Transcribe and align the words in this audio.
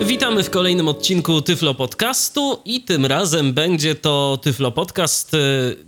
Witamy 0.00 0.42
w 0.42 0.50
kolejnym 0.50 0.88
odcinku 0.88 1.42
Tyflo 1.42 1.74
Podcastu 1.74 2.58
i 2.64 2.80
tym 2.80 3.06
razem 3.06 3.52
będzie 3.52 3.94
to 3.94 4.38
Tyflo 4.42 4.72
Podcast, 4.72 5.34
y, 5.34 5.38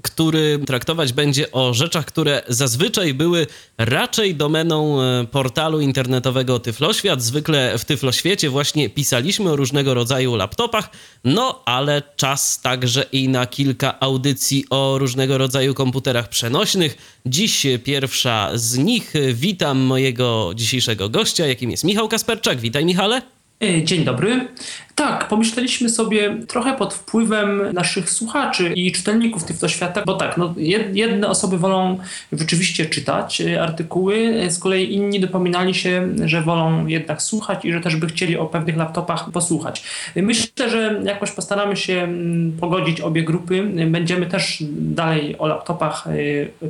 który 0.02 0.58
traktować 0.66 1.12
będzie 1.12 1.52
o 1.52 1.74
rzeczach, 1.74 2.06
które 2.06 2.42
zazwyczaj 2.48 3.14
były 3.14 3.46
raczej 3.78 4.34
domeną 4.34 5.02
y, 5.02 5.26
portalu 5.26 5.80
internetowego 5.80 6.58
Tyfloświat. 6.58 7.22
Zwykle 7.22 7.78
w 7.78 7.84
Tyfloświecie 7.84 8.50
właśnie 8.50 8.90
pisaliśmy 8.90 9.50
o 9.50 9.56
różnego 9.56 9.94
rodzaju 9.94 10.36
laptopach, 10.36 10.90
no 11.24 11.62
ale 11.64 12.02
czas 12.16 12.60
także 12.60 13.04
i 13.12 13.28
na 13.28 13.46
kilka 13.46 14.00
audycji 14.00 14.64
o 14.70 14.98
różnego 14.98 15.38
rodzaju 15.38 15.74
komputerach 15.74 16.28
przenośnych. 16.28 17.20
Dziś 17.26 17.66
pierwsza 17.84 18.50
z 18.54 18.78
nich. 18.78 19.12
Witam 19.32 19.78
mojego 19.78 20.50
dzisiejszego 20.54 21.08
gościa, 21.08 21.46
jakim 21.46 21.70
jest 21.70 21.84
Michał 21.84 22.08
Kasperczak. 22.08 22.60
Witaj 22.60 22.84
Michale. 22.84 23.35
E, 23.60 23.84
dzień 23.84 24.04
dobry. 24.04 24.48
Tak, 24.96 25.28
pomyśleliśmy 25.28 25.88
sobie 25.88 26.36
trochę 26.48 26.76
pod 26.76 26.94
wpływem 26.94 27.62
naszych 27.72 28.10
słuchaczy 28.10 28.72
i 28.74 28.92
czytelników 28.92 29.44
Tyflo 29.44 29.68
Świata, 29.68 30.02
bo 30.06 30.14
tak, 30.14 30.36
no, 30.36 30.54
jedne 30.92 31.28
osoby 31.28 31.58
wolą 31.58 31.98
rzeczywiście 32.32 32.86
czytać 32.86 33.40
e, 33.40 33.62
artykuły, 33.62 34.16
e, 34.16 34.50
z 34.50 34.58
kolei 34.58 34.94
inni 34.94 35.20
dopominali 35.20 35.74
się, 35.74 36.08
że 36.24 36.42
wolą 36.42 36.86
jednak 36.86 37.22
słuchać 37.22 37.64
i 37.64 37.72
że 37.72 37.80
też 37.80 37.96
by 37.96 38.06
chcieli 38.06 38.36
o 38.36 38.46
pewnych 38.46 38.76
laptopach 38.76 39.30
posłuchać. 39.30 39.84
Myślę, 40.16 40.70
że 40.70 41.00
jakoś 41.04 41.30
postaramy 41.30 41.76
się 41.76 41.92
mm, 41.92 42.52
pogodzić 42.60 43.00
obie 43.00 43.22
grupy. 43.22 43.62
Będziemy 43.86 44.26
też 44.26 44.62
dalej 44.70 45.38
o 45.38 45.46
laptopach 45.46 46.04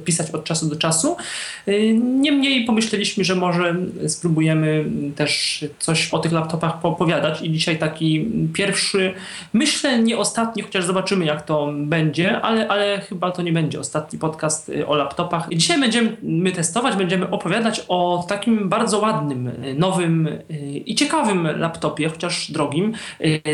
pisać 0.05 0.31
od 0.31 0.45
czasu 0.45 0.69
do 0.69 0.77
czasu. 0.77 1.17
Niemniej 2.03 2.65
pomyśleliśmy, 2.65 3.25
że 3.25 3.35
może 3.35 3.77
spróbujemy 4.09 4.85
też 5.17 5.65
coś 5.79 6.09
o 6.09 6.19
tych 6.19 6.33
laptopach 6.33 6.81
poopowiadać 6.81 7.43
i 7.43 7.51
dzisiaj 7.53 7.79
taki 7.79 8.16
pierwszy, 8.53 9.15
myślę 9.53 9.99
nie 9.99 10.19
ostatni, 10.19 10.63
chociaż 10.63 10.85
zobaczymy 10.85 11.25
jak 11.25 11.43
to 11.43 11.73
będzie, 11.77 12.41
ale, 12.41 12.69
ale 12.69 13.01
chyba 13.01 13.31
to 13.31 13.43
nie 13.43 13.53
będzie 13.53 13.81
ostatni 13.81 14.19
podcast 14.19 14.69
y, 14.69 14.87
o 14.87 14.95
laptopach. 14.95 15.49
Dzisiaj 15.53 15.81
będziemy 15.81 16.17
my 16.23 16.53
testować, 16.53 16.97
będziemy 16.97 17.31
opowiadać 17.31 17.85
o 17.89 18.25
takim 18.29 18.69
bardzo 18.69 18.99
ładnym, 18.99 19.49
y, 19.49 19.75
nowym 19.75 20.27
y, 20.27 20.43
i 20.87 20.95
ciekawym 20.95 21.49
laptopie, 21.59 22.09
chociaż 22.09 22.51
drogim, 22.51 22.93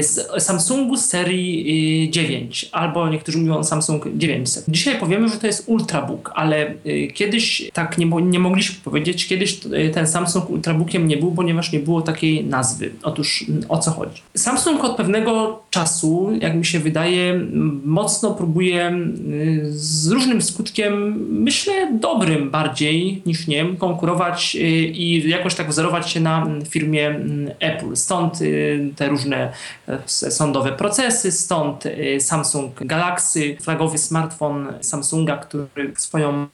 z 0.00 0.42
Samsungu 0.42 0.96
serii 0.96 2.10
9, 2.10 2.68
albo 2.72 3.08
niektórzy 3.08 3.38
mówią 3.38 3.64
Samsung 3.64 4.04
900. 4.14 4.64
Dzisiaj 4.68 4.98
powiemy, 4.98 5.28
że 5.28 5.36
to 5.36 5.46
jest 5.46 5.68
Ultrabook, 5.68 6.32
ale 6.34 6.74
kiedyś 7.14 7.70
tak 7.72 7.98
nie, 7.98 8.06
nie 8.06 8.38
mogliśmy 8.38 8.76
powiedzieć, 8.84 9.26
kiedyś 9.26 9.60
ten 9.94 10.06
Samsung 10.06 10.50
Ultrabookiem 10.50 11.08
nie 11.08 11.16
był, 11.16 11.32
ponieważ 11.32 11.72
nie 11.72 11.78
było 11.78 12.02
takiej 12.02 12.44
nazwy. 12.44 12.90
Otóż 13.02 13.44
o 13.68 13.78
co 13.78 13.90
chodzi? 13.90 14.22
Samsung 14.52 14.84
od 14.84 14.96
pewnego 14.96 15.62
czasu, 15.70 16.30
jak 16.40 16.54
mi 16.54 16.64
się 16.64 16.78
wydaje, 16.78 17.40
mocno 17.84 18.34
próbuje 18.34 18.90
y, 18.90 19.60
z 19.72 20.10
różnym 20.10 20.42
skutkiem, 20.42 21.14
myślę 21.28 21.92
dobrym 21.92 22.50
bardziej 22.50 23.22
niż 23.26 23.46
nie, 23.46 23.76
konkurować 23.78 24.56
y, 24.56 24.58
i 24.86 25.28
jakoś 25.28 25.54
tak 25.54 25.68
wzorować 25.68 26.10
się 26.10 26.20
na 26.20 26.46
firmie 26.68 27.20
Apple. 27.60 27.96
Stąd 27.96 28.40
y, 28.40 28.90
te 28.96 29.08
różne 29.08 29.52
e, 29.88 29.98
sądowe 30.06 30.72
procesy, 30.72 31.32
stąd 31.32 31.84
Samsung 32.20 32.84
Galaxy, 32.84 33.56
flagowy 33.60 33.98
smartfon 33.98 34.66
Samsunga, 34.80 35.36
który 35.36 35.92
swoją 35.96 36.46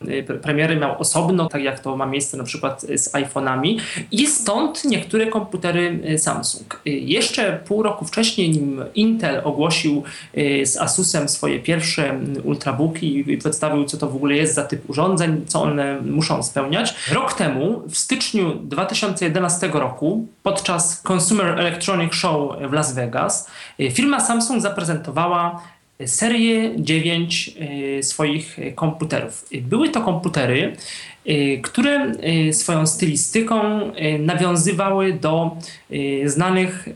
premierę 0.43 0.77
miał 0.77 1.01
osobno, 1.01 1.49
tak 1.49 1.63
jak 1.63 1.81
to 1.81 1.97
ma 1.97 2.07
miejsce 2.07 2.37
na 2.37 2.45
przykład 2.45 2.83
z 2.83 3.13
iPhone'ami 3.13 3.81
i 4.13 4.27
stąd 4.27 4.85
niektóre 4.85 5.27
komputery 5.27 6.19
Samsung. 6.19 6.81
Jeszcze 6.85 7.61
pół 7.67 7.83
roku 7.89 8.05
wcześniej, 8.05 8.51
nim 8.51 8.85
Intel 8.95 9.41
ogłosił 9.45 10.03
y, 10.39 10.67
z 10.67 10.77
Asusem 10.77 11.29
swoje 11.29 11.59
pierwsze 11.59 12.11
mm, 12.11 12.47
ultrabooki 12.47 13.33
i 13.33 13.39
przedstawił, 13.39 13.85
co 13.85 13.97
to 13.97 14.09
w 14.09 14.17
ogóle 14.17 14.35
jest 14.35 14.55
za 14.55 14.65
typ 14.65 14.91
urządzeń, 14.91 15.45
co 15.47 15.63
one 15.63 16.01
muszą 16.01 16.43
spełniać. 16.43 16.95
Rok 17.13 17.35
temu, 17.35 17.83
w 17.89 17.99
styczniu 17.99 18.55
2011 18.55 19.71
roku, 19.73 20.27
podczas 20.43 21.03
Consumer 21.13 21.59
Electronic 21.59 22.15
Show 22.15 22.53
w 22.71 22.73
Las 22.73 22.95
Vegas, 22.95 23.51
y, 23.81 23.91
firma 23.91 24.21
Samsung 24.21 24.63
zaprezentowała 24.63 25.63
serię 26.07 26.71
9 26.77 27.55
y, 27.99 28.03
swoich 28.03 28.57
komputerów. 28.75 29.45
Były 29.63 29.89
to 29.89 30.01
komputery, 30.01 30.77
Y, 31.18 31.18
które 31.63 32.13
y, 32.49 32.53
swoją 32.53 32.87
stylistyką 32.87 33.81
y, 33.83 34.19
nawiązywały 34.19 35.13
do 35.13 35.57
znanych 36.25 36.89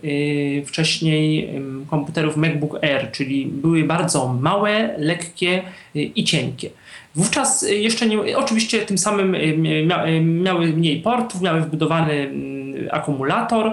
wcześniej 0.67 1.51
komputerów 1.91 2.37
MacBook 2.37 2.85
Air, 2.85 3.11
czyli 3.13 3.47
były 3.47 3.85
bardzo 3.85 4.35
małe, 4.41 4.95
lekkie 4.99 5.63
i 5.95 6.25
cienkie. 6.25 6.71
Wówczas 7.15 7.65
jeszcze 7.71 8.07
nie, 8.07 8.37
oczywiście 8.37 8.79
tym 8.79 8.99
samym 8.99 9.37
miały 10.43 10.67
mniej 10.67 11.01
portów, 11.01 11.41
miały 11.41 11.61
wbudowany 11.61 12.13
mm, 12.13 12.89
akumulator, 12.91 13.73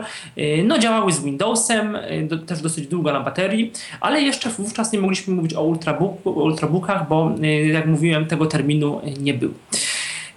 no 0.64 0.80
działały 0.80 1.12
z 1.12 1.24
Windowsem, 1.24 1.97
też 2.46 2.62
dosyć 2.62 2.88
długo 2.88 3.14
na 3.14 3.20
baterii, 3.20 3.72
ale 4.02 4.22
jeszcze 4.22 4.50
wówczas 4.50 4.94
nie 4.94 5.00
mogliśmy 5.00 5.36
mówić 5.36 5.53
o 5.53 5.64
ultrabook, 5.64 6.26
ultrabookach, 6.26 7.08
bo 7.08 7.31
jak 7.74 7.86
mówiłem 7.86 8.26
tego 8.26 8.46
terminu 8.46 9.02
nie 9.20 9.34
było. 9.34 9.53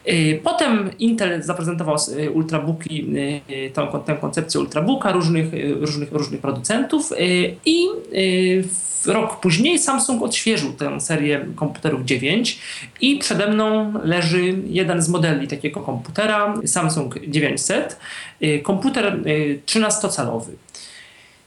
Y, 0.08 0.40
potem 0.44 0.90
Intel 0.98 1.42
zaprezentował 1.42 1.96
y, 2.18 2.30
ultrabooki, 2.30 3.06
y, 3.50 3.70
tę, 3.74 3.88
tę 4.06 4.16
koncepcję 4.16 4.60
ultrabooka 4.60 5.12
różnych, 5.12 5.46
różnych, 5.80 6.12
różnych 6.12 6.40
producentów 6.40 7.12
i 7.64 7.86
rok 9.06 9.40
później 9.40 9.78
Samsung 9.78 10.22
odświeżył 10.22 10.72
tę 10.72 11.00
serię 11.00 11.46
komputerów 11.56 12.04
9 12.04 12.58
i 13.00 13.18
przede 13.18 13.46
mną 13.46 13.92
leży 14.04 14.54
jeden 14.66 15.02
z 15.02 15.08
modeli 15.08 15.48
takiego 15.48 15.80
komputera, 15.80 16.54
Samsung 16.66 17.14
900, 17.28 17.96
komputer 18.62 19.18
13-calowy. 19.66 20.50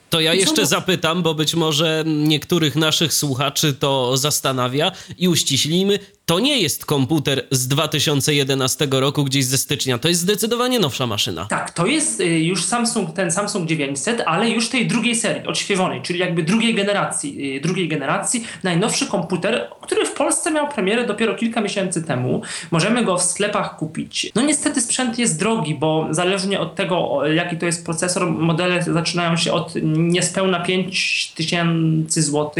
To 0.09 0.19
ja 0.19 0.33
jeszcze 0.33 0.65
zapytam, 0.65 1.23
bo 1.23 1.33
być 1.33 1.55
może 1.55 2.03
niektórych 2.05 2.75
naszych 2.75 3.13
słuchaczy 3.13 3.73
to 3.73 4.17
zastanawia. 4.17 4.91
I 5.17 5.27
uściślimy, 5.27 5.99
to 6.25 6.39
nie 6.39 6.61
jest 6.61 6.85
komputer 6.85 7.45
z 7.51 7.67
2011 7.67 8.87
roku, 8.91 9.23
gdzieś 9.23 9.45
ze 9.45 9.57
stycznia. 9.57 9.97
To 9.97 10.07
jest 10.07 10.21
zdecydowanie 10.21 10.79
nowsza 10.79 11.07
maszyna. 11.07 11.45
Tak, 11.45 11.71
to 11.71 11.85
jest 11.85 12.19
y, 12.19 12.25
już 12.25 12.63
Samsung, 12.63 13.13
ten 13.13 13.31
Samsung 13.31 13.69
900, 13.69 14.23
ale 14.25 14.49
już 14.49 14.69
tej 14.69 14.87
drugiej 14.87 15.15
serii, 15.15 15.47
odświeżonej, 15.47 16.01
czyli 16.01 16.19
jakby 16.19 16.43
drugiej 16.43 16.75
generacji. 16.75 17.55
Y, 17.57 17.61
drugiej 17.61 17.87
generacji. 17.87 18.47
Najnowszy 18.63 19.07
komputer, 19.07 19.69
który 19.81 20.05
w 20.05 20.11
Polsce 20.11 20.51
miał 20.51 20.67
premierę 20.69 21.07
dopiero 21.07 21.35
kilka 21.35 21.61
miesięcy 21.61 22.03
temu. 22.03 22.41
Możemy 22.71 23.03
go 23.03 23.17
w 23.17 23.23
sklepach 23.23 23.77
kupić. 23.77 24.31
No 24.35 24.41
niestety 24.41 24.81
sprzęt 24.81 25.19
jest 25.19 25.39
drogi, 25.39 25.75
bo 25.75 26.07
zależnie 26.11 26.59
od 26.59 26.75
tego, 26.75 27.21
jaki 27.33 27.57
to 27.57 27.65
jest 27.65 27.85
procesor, 27.85 28.31
modele 28.31 28.83
zaczynają 28.83 29.37
się 29.37 29.53
od 29.53 29.73
niespełna 29.83 30.59
5000 30.59 32.21
zł 32.21 32.51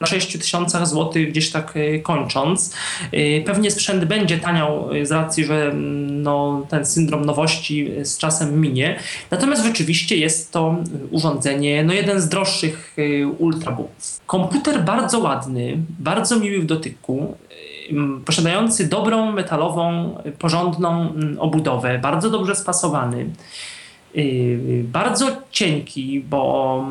na 0.00 0.06
6000 0.06 0.86
zł 0.86 1.12
gdzieś 1.28 1.50
tak 1.50 1.76
y, 1.76 2.00
kończąc. 2.04 2.74
Y, 3.14 3.42
pewnie 3.46 3.70
sprzęt 3.70 4.04
będzie 4.04 4.38
taniał 4.38 4.94
y, 4.94 5.06
z 5.06 5.12
racji, 5.12 5.44
że 5.44 5.66
mm, 5.66 6.22
no, 6.22 6.66
ten 6.68 6.86
syndrom 6.86 7.24
nowości 7.24 7.90
z 8.02 8.18
czasem 8.18 8.60
minie. 8.60 8.98
Natomiast 9.30 9.64
rzeczywiście 9.64 10.16
jest 10.16 10.52
to 10.52 10.76
urządzenie, 11.10 11.84
no 11.84 11.92
jeden 11.92 12.20
z 12.20 12.28
droższych 12.28 12.94
y, 12.98 13.26
ultrabooków. 13.38 14.20
Komputer 14.26 14.84
bardzo 14.84 15.18
ładny, 15.18 15.78
bardzo 15.98 16.40
miły 16.40 16.60
w 16.60 16.66
dotyku, 16.66 17.36
posiadający 18.24 18.88
dobrą 18.88 19.32
metalową, 19.32 20.14
porządną 20.38 21.12
obudowę, 21.38 21.98
bardzo 21.98 22.30
dobrze 22.30 22.54
spasowany. 22.54 23.26
Y, 24.16 24.84
bardzo 24.92 25.36
cienki, 25.50 26.24
bo 26.30 26.84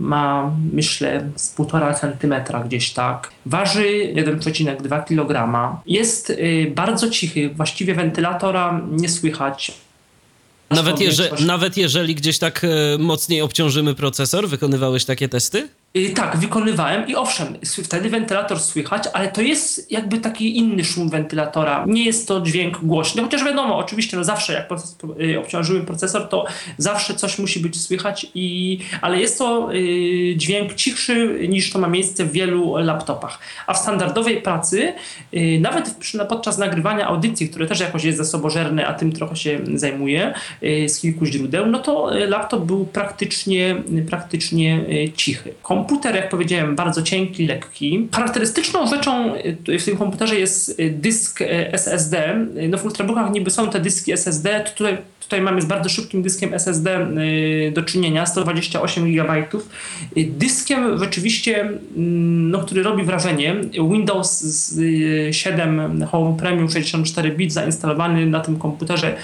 ma 0.00 0.52
myślę 0.72 1.30
z 1.36 1.56
1,5 1.56 2.00
centymetra 2.00 2.64
gdzieś 2.64 2.92
tak. 2.92 3.30
Waży 3.46 4.12
1,2 4.14 5.04
kg. 5.04 5.76
Jest 5.86 6.30
y, 6.30 6.72
bardzo 6.74 7.10
cichy, 7.10 7.50
właściwie 7.56 7.94
wentylatora 7.94 8.80
nie 8.90 9.08
słychać. 9.08 9.72
Nawet, 10.70 11.00
jeże, 11.00 11.30
nawet 11.46 11.76
jeżeli 11.76 12.14
gdzieś 12.14 12.38
tak 12.38 12.66
mocniej 12.98 13.42
obciążymy 13.42 13.94
procesor, 13.94 14.48
wykonywałeś 14.48 15.04
takie 15.04 15.28
testy? 15.28 15.68
Y, 15.96 16.10
tak, 16.14 16.36
wykonywałem 16.36 17.08
i 17.08 17.14
owszem, 17.14 17.46
wtedy 17.84 18.10
wentylator 18.10 18.60
słychać, 18.60 19.04
ale 19.12 19.28
to 19.28 19.42
jest 19.42 19.92
jakby 19.92 20.18
taki 20.18 20.56
inny 20.56 20.84
szum 20.84 21.08
wentylatora. 21.08 21.84
Nie 21.88 22.04
jest 22.04 22.28
to 22.28 22.40
dźwięk 22.40 22.78
głośny, 22.78 23.22
chociaż 23.22 23.44
wiadomo, 23.44 23.78
oczywiście 23.78 24.16
no 24.16 24.24
zawsze 24.24 24.52
jak 24.52 24.68
y, 25.20 25.38
obciążymy 25.38 25.80
procesor, 25.80 26.28
to 26.28 26.44
zawsze 26.78 27.14
coś 27.14 27.38
musi 27.38 27.60
być 27.60 27.80
słychać, 27.80 28.26
i, 28.34 28.78
ale 29.00 29.20
jest 29.20 29.38
to 29.38 29.74
y, 29.74 30.34
dźwięk 30.36 30.74
cichszy 30.74 31.46
niż 31.48 31.72
to 31.72 31.78
ma 31.78 31.88
miejsce 31.88 32.24
w 32.24 32.32
wielu 32.32 32.76
laptopach. 32.76 33.38
A 33.66 33.74
w 33.74 33.78
standardowej 33.78 34.42
pracy, 34.42 34.92
nawet 35.60 35.94
podczas 36.28 36.58
nagrywania 36.58 37.06
audycji, 37.06 37.48
które 37.48 37.66
też 37.66 37.80
jakoś 37.80 38.04
jest 38.04 38.18
zasobożerne, 38.18 38.86
a 38.86 38.94
tym 38.94 39.12
trochę 39.12 39.36
się 39.36 39.60
zajmuje 39.74 40.34
z 40.62 41.00
kilku 41.00 41.26
źródeł, 41.26 41.66
no 41.66 41.78
to 41.78 42.10
laptop 42.28 42.64
był 42.64 42.86
praktycznie, 42.86 43.82
praktycznie 44.10 44.84
cichy 45.16 45.54
komputer, 45.80 46.14
jak 46.14 46.28
powiedziałem, 46.28 46.76
bardzo 46.76 47.02
cienki, 47.02 47.46
lekki. 47.46 48.08
Charakterystyczną 48.12 48.86
rzeczą 48.86 49.34
y, 49.68 49.78
w 49.78 49.84
tym 49.84 49.96
komputerze 49.96 50.34
jest 50.38 50.80
y, 50.80 50.90
dysk 50.90 51.40
y, 51.40 51.72
SSD. 51.72 52.46
No 52.68 52.78
w 52.78 52.84
ultrabookach 52.84 53.32
niby 53.32 53.50
są 53.50 53.70
te 53.70 53.80
dyski 53.80 54.12
SSD, 54.12 54.64
tutaj, 54.76 54.96
tutaj 55.20 55.40
mamy 55.40 55.62
z 55.62 55.64
bardzo 55.64 55.88
szybkim 55.88 56.22
dyskiem 56.22 56.54
SSD 56.54 57.06
do 57.72 57.82
czynienia, 57.82 58.26
128 58.26 59.12
GB. 59.12 59.46
Dyskiem 60.16 60.98
rzeczywiście, 60.98 61.60
mm, 61.60 62.50
no, 62.50 62.58
który 62.58 62.82
robi 62.82 63.04
wrażenie. 63.04 63.56
Windows 63.92 64.74
7 65.30 66.06
Home 66.06 66.36
Premium 66.36 66.70
64 66.70 67.30
bit 67.30 67.52
zainstalowany 67.52 68.26
na 68.26 68.40
tym 68.40 68.58
komputerze 68.58 69.16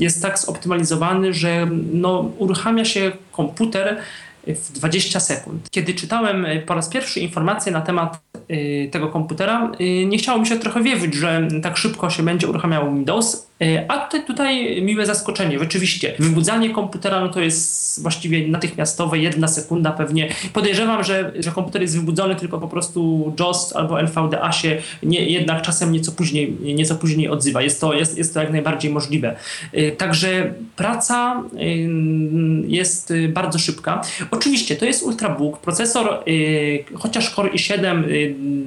jest 0.00 0.22
tak 0.22 0.38
zoptymalizowany, 0.38 1.34
że 1.34 1.68
no, 1.92 2.30
uruchamia 2.38 2.84
się 2.84 3.12
komputer 3.32 3.96
w 4.54 4.72
20 4.72 5.20
sekund. 5.20 5.70
Kiedy 5.70 5.94
czytałem 5.94 6.46
e, 6.46 6.60
po 6.60 6.74
raz 6.74 6.88
pierwszy 6.88 7.20
informacje 7.20 7.72
na 7.72 7.80
temat 7.80 8.20
tego 8.90 9.08
komputera, 9.08 9.72
e, 9.80 10.04
nie 10.06 10.18
chciało 10.18 10.40
mi 10.40 10.46
się 10.46 10.56
trochę 10.56 10.82
wierzyć, 10.82 11.14
że 11.14 11.48
tak 11.62 11.76
szybko 11.76 12.10
się 12.10 12.22
będzie 12.22 12.48
uruchamiał 12.48 12.94
Windows, 12.94 13.48
a 13.88 13.98
tutaj, 13.98 14.26
tutaj 14.26 14.82
miłe 14.82 15.06
zaskoczenie. 15.06 15.58
Rzeczywiście, 15.58 16.14
wybudzanie 16.18 16.70
komputera 16.70 17.20
no 17.20 17.28
to 17.28 17.40
jest 17.40 18.02
właściwie 18.02 18.48
natychmiastowe, 18.48 19.18
jedna 19.18 19.48
sekunda 19.48 19.90
pewnie. 19.90 20.28
Podejrzewam, 20.52 21.04
że, 21.04 21.32
że 21.38 21.50
komputer 21.50 21.82
jest 21.82 21.96
wybudzony, 21.96 22.36
tylko 22.36 22.58
po 22.58 22.68
prostu 22.68 23.32
JOS 23.40 23.76
albo 23.76 24.00
NVDA 24.00 24.52
się 24.52 24.82
nie, 25.02 25.24
jednak 25.24 25.62
czasem 25.62 25.92
nieco 25.92 26.12
później, 26.12 26.56
nieco 26.60 26.94
później 26.94 27.28
odzywa. 27.28 27.62
Jest 27.62 27.80
to, 27.80 27.94
jest, 27.94 28.18
jest 28.18 28.34
to 28.34 28.40
jak 28.40 28.52
najbardziej 28.52 28.92
możliwe. 28.92 29.36
Także 29.96 30.54
praca 30.76 31.42
jest 32.66 33.12
bardzo 33.28 33.58
szybka. 33.58 34.02
Oczywiście 34.30 34.76
to 34.76 34.84
jest 34.84 35.02
ultrabook, 35.02 35.58
procesor 35.58 36.24
chociaż 36.94 37.34
Core 37.34 37.50
i7 37.50 38.04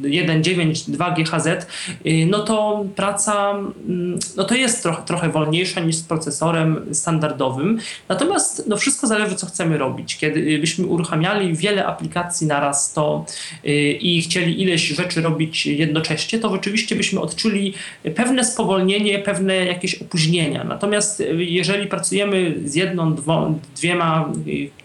yy, 0.04 0.10
1.9 0.10 1.14
GHz, 1.16 1.68
yy, 2.06 2.26
no 2.26 2.40
to 2.40 2.86
praca 2.96 3.54
yy, 3.88 4.18
no 4.38 4.44
to 4.44 4.56
jest 4.56 4.84
trochę, 4.84 5.04
trochę 5.04 5.30
wolniejsza 5.30 5.82
niż 5.82 5.96
z 5.96 6.04
procesorem 6.04 6.96
standardowym. 6.96 7.80
Natomiast 8.10 8.64
no 8.68 8.78
wszystko 8.78 9.08
zależy 9.08 9.36
co 9.36 9.48
chcemy 9.48 9.78
robić. 9.78 10.18
Kiedy 10.18 10.60
byśmy 10.60 10.86
uruchamiali 10.86 11.54
wiele 11.56 11.86
aplikacji 11.86 12.48
naraz 12.48 12.94
to 12.94 13.26
yy, 13.64 13.74
i 13.92 14.22
chcieli 14.22 14.62
ileś 14.62 14.88
rzeczy 14.88 15.22
robić 15.22 15.66
jednocześnie, 15.66 16.40
to 16.40 16.52
rzeczywiście 16.52 16.96
byśmy 16.96 17.20
odczuli 17.20 17.74
pewne 18.16 18.44
spowolnienie, 18.44 19.20
pewne 19.20 19.56
jakieś 19.56 19.96
opóźnienia. 19.96 20.64
Natomiast 20.64 21.24
jeżeli 21.38 21.88
pracujemy 21.88 22.56
z 22.66 22.76
jedną, 22.76 23.16
dwo, 23.16 23.54
dwiema, 23.76 24.32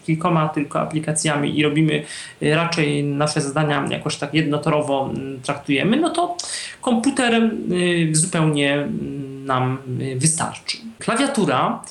kilkoma 0.07 0.49
tylko 0.49 0.79
aplikacjami 0.79 1.59
i 1.59 1.63
robimy 1.63 2.03
y, 2.41 2.55
raczej 2.55 3.03
nasze 3.03 3.41
zadania 3.41 3.87
jakoś 3.89 4.15
tak 4.15 4.33
jednotorowo 4.33 4.76
mm, 4.85 5.41
traktujemy, 5.41 5.97
no 5.97 6.09
to 6.09 6.37
komputer 6.81 7.33
y, 7.71 8.09
zupełnie 8.15 8.73
mm, 8.73 9.45
nam 9.45 9.77
y, 10.01 10.15
wystarczy. 10.19 10.77
Klawiatura 10.99 11.81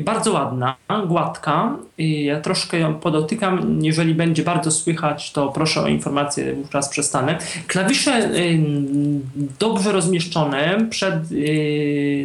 bardzo 0.00 0.32
ładna, 0.32 0.76
gładka. 1.06 1.76
Ja 1.98 2.40
troszkę 2.40 2.78
ją 2.78 2.94
podotykam. 2.94 3.78
Jeżeli 3.82 4.14
będzie 4.14 4.42
bardzo 4.42 4.70
słychać, 4.70 5.32
to 5.32 5.48
proszę 5.48 5.80
o 5.80 5.88
informację, 5.88 6.54
wówczas 6.54 6.88
przestanę. 6.88 7.38
Klawisze 7.66 8.30
dobrze 9.58 9.92
rozmieszczone. 9.92 10.86
Przed, 10.90 11.14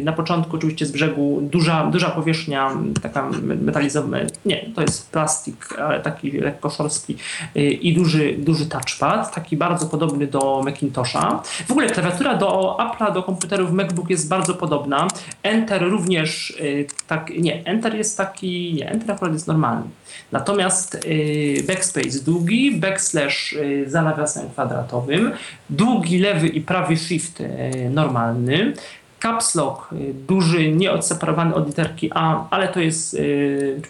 na 0.04 0.12
początku 0.12 0.56
oczywiście 0.56 0.86
z 0.86 0.92
brzegu 0.92 1.38
duża, 1.42 1.86
duża 1.86 2.10
powierzchnia, 2.10 2.70
taka 3.02 3.30
metalizowa, 3.62 4.16
nie, 4.44 4.70
to 4.74 4.82
jest 4.82 5.10
plastik, 5.10 5.78
ale 5.78 6.00
taki 6.00 6.30
lekko 6.30 6.70
szorstki 6.70 7.16
i 7.80 7.94
duży, 7.94 8.34
duży 8.38 8.66
touchpad, 8.66 9.34
taki 9.34 9.56
bardzo 9.56 9.86
podobny 9.86 10.26
do 10.26 10.62
Macintosha. 10.64 11.42
W 11.66 11.70
ogóle 11.70 11.86
klawiatura 11.86 12.36
do 12.36 12.76
Apple'a, 12.80 13.14
do 13.14 13.22
komputerów 13.22 13.72
MacBook 13.72 14.10
jest 14.10 14.28
bardzo 14.28 14.54
podobna. 14.54 15.08
Enter 15.42 15.82
również 15.82 16.58
tak, 17.06 17.30
nie, 17.38 17.59
Enter 17.64 17.94
jest 17.94 18.16
taki, 18.16 18.74
nie, 18.74 18.90
Enter 18.90 19.12
akurat 19.12 19.32
jest 19.32 19.46
normalny. 19.46 19.84
Natomiast 20.32 20.94
y, 20.94 21.64
backspace 21.66 22.24
długi, 22.24 22.76
backslash 22.76 23.52
y, 23.52 23.84
za 23.90 24.02
nawiasem 24.02 24.50
kwadratowym, 24.50 25.32
długi 25.70 26.18
lewy 26.18 26.48
i 26.48 26.60
prawy 26.60 26.96
shift 26.96 27.40
y, 27.40 27.46
normalny, 27.90 28.72
caps 29.20 29.54
lock 29.54 29.88
duży, 30.28 30.72
nie 30.72 30.92
odseparowany 30.92 31.54
od 31.54 31.66
literki 31.66 32.10
A, 32.14 32.46
ale 32.50 32.68
to 32.68 32.80
jest 32.80 33.16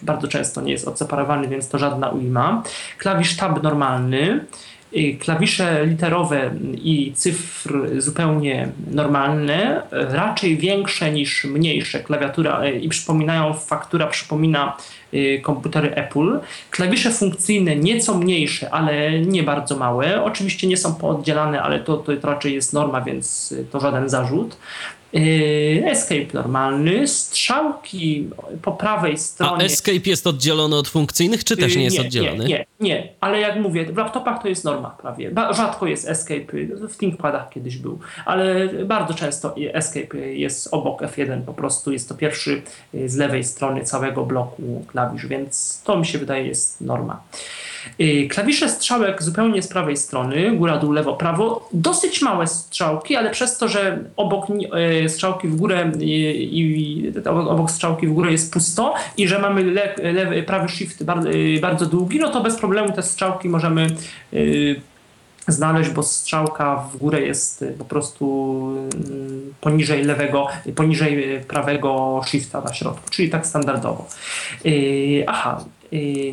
bardzo 0.01 0.27
często 0.27 0.61
nie 0.61 0.71
jest 0.71 0.87
odseparowany, 0.87 1.47
więc 1.47 1.69
to 1.69 1.77
żadna 1.77 2.09
ujma. 2.09 2.63
Klawisz 2.97 3.37
tab 3.37 3.63
normalny, 3.63 4.45
klawisze 5.19 5.85
literowe 5.85 6.51
i 6.73 7.11
cyfr 7.15 7.73
zupełnie 7.97 8.67
normalne, 8.91 9.81
raczej 9.91 10.57
większe 10.57 11.11
niż 11.11 11.43
mniejsze. 11.45 11.99
Klawiatura 11.99 12.69
i 12.69 12.89
przypominają, 12.89 13.53
faktura 13.53 14.07
przypomina 14.07 14.77
y, 15.13 15.41
komputery 15.43 15.95
Apple. 15.95 16.39
Klawisze 16.71 17.11
funkcyjne 17.11 17.75
nieco 17.75 18.17
mniejsze, 18.17 18.73
ale 18.73 19.19
nie 19.19 19.43
bardzo 19.43 19.77
małe. 19.77 20.23
Oczywiście 20.23 20.67
nie 20.67 20.77
są 20.77 20.95
pooddzielane, 20.95 21.61
ale 21.61 21.79
to, 21.79 21.97
to 21.97 22.11
raczej 22.23 22.53
jest 22.53 22.73
norma, 22.73 23.01
więc 23.01 23.55
to 23.71 23.79
żaden 23.79 24.09
zarzut. 24.09 24.57
Yy, 25.13 25.83
escape 25.85 26.25
normalny, 26.33 27.07
strzałki 27.07 28.29
po 28.61 28.71
prawej 28.71 29.17
stronie. 29.17 29.63
A 29.63 29.65
Escape 29.65 30.09
jest 30.09 30.27
oddzielony 30.27 30.75
od 30.75 30.87
funkcyjnych, 30.87 31.43
czy 31.43 31.57
też 31.57 31.75
nie 31.75 31.83
jest 31.83 31.97
nie, 31.97 32.01
oddzielony? 32.01 32.45
Nie, 32.45 32.57
nie, 32.57 32.65
nie, 32.79 33.09
ale 33.21 33.39
jak 33.39 33.55
mówię, 33.55 33.85
w 33.85 33.97
laptopach 33.97 34.41
to 34.41 34.47
jest 34.47 34.63
norma 34.63 34.89
prawie. 34.89 35.31
Rzadko 35.51 35.87
jest 35.87 36.09
Escape, 36.09 36.45
w 36.89 36.97
ThinkPadach 36.97 37.49
kiedyś 37.49 37.77
był, 37.77 37.99
ale 38.25 38.69
bardzo 38.85 39.13
często 39.13 39.55
Escape 39.73 40.17
jest 40.17 40.67
obok 40.71 41.01
F1, 41.01 41.41
po 41.41 41.53
prostu 41.53 41.91
jest 41.91 42.09
to 42.09 42.15
pierwszy 42.15 42.61
yy, 42.93 43.09
z 43.09 43.15
lewej 43.15 43.43
strony 43.43 43.83
całego 43.83 44.25
bloku 44.25 44.85
klawisz, 44.87 45.27
więc 45.27 45.81
to 45.83 45.97
mi 45.97 46.05
się 46.05 46.17
wydaje 46.17 46.47
jest 46.47 46.81
norma. 46.81 47.23
Y, 48.01 48.27
klawisze 48.27 48.69
strzałek 48.69 49.23
zupełnie 49.23 49.61
z 49.61 49.67
prawej 49.67 49.97
strony, 49.97 50.51
góra, 50.51 50.77
dół, 50.77 50.91
lewo, 50.91 51.13
prawo. 51.13 51.69
Dosyć 51.73 52.21
małe 52.21 52.47
strzałki, 52.47 53.15
ale 53.15 53.31
przez 53.31 53.57
to, 53.57 53.67
że 53.67 53.99
obok 54.15 54.47
y, 55.05 55.09
strzałki 55.09 55.47
w 55.47 55.55
górę 55.55 55.91
y, 55.95 56.05
i 56.33 57.03
obok 57.25 57.71
strzałki 57.71 58.07
w 58.07 58.13
górę 58.13 58.31
jest 58.31 58.53
pusto 58.53 58.93
i 59.17 59.27
że 59.27 59.39
mamy 59.39 59.63
le, 59.63 59.95
lewy, 60.13 60.43
prawy 60.43 60.69
shift 60.69 61.03
bardzo, 61.61 61.85
długi, 61.85 62.19
no 62.19 62.29
to 62.29 62.41
bez 62.41 62.55
problemu 62.55 62.91
te 62.91 63.03
strzałki 63.03 63.49
możemy 63.49 63.87
znaleźć, 65.47 65.89
bo 65.89 66.03
strzałka 66.03 66.75
w 66.93 66.97
górę 66.97 67.21
jest 67.21 67.65
po 67.77 67.85
prostu 67.85 68.61
poniżej 69.61 70.03
lewego, 70.03 70.47
poniżej 70.75 71.41
prawego 71.47 72.21
shifta 72.25 72.61
na 72.61 72.73
środku, 72.73 73.09
czyli 73.09 73.29
tak 73.29 73.47
standardowo. 73.47 74.07
Aha, 75.27 75.65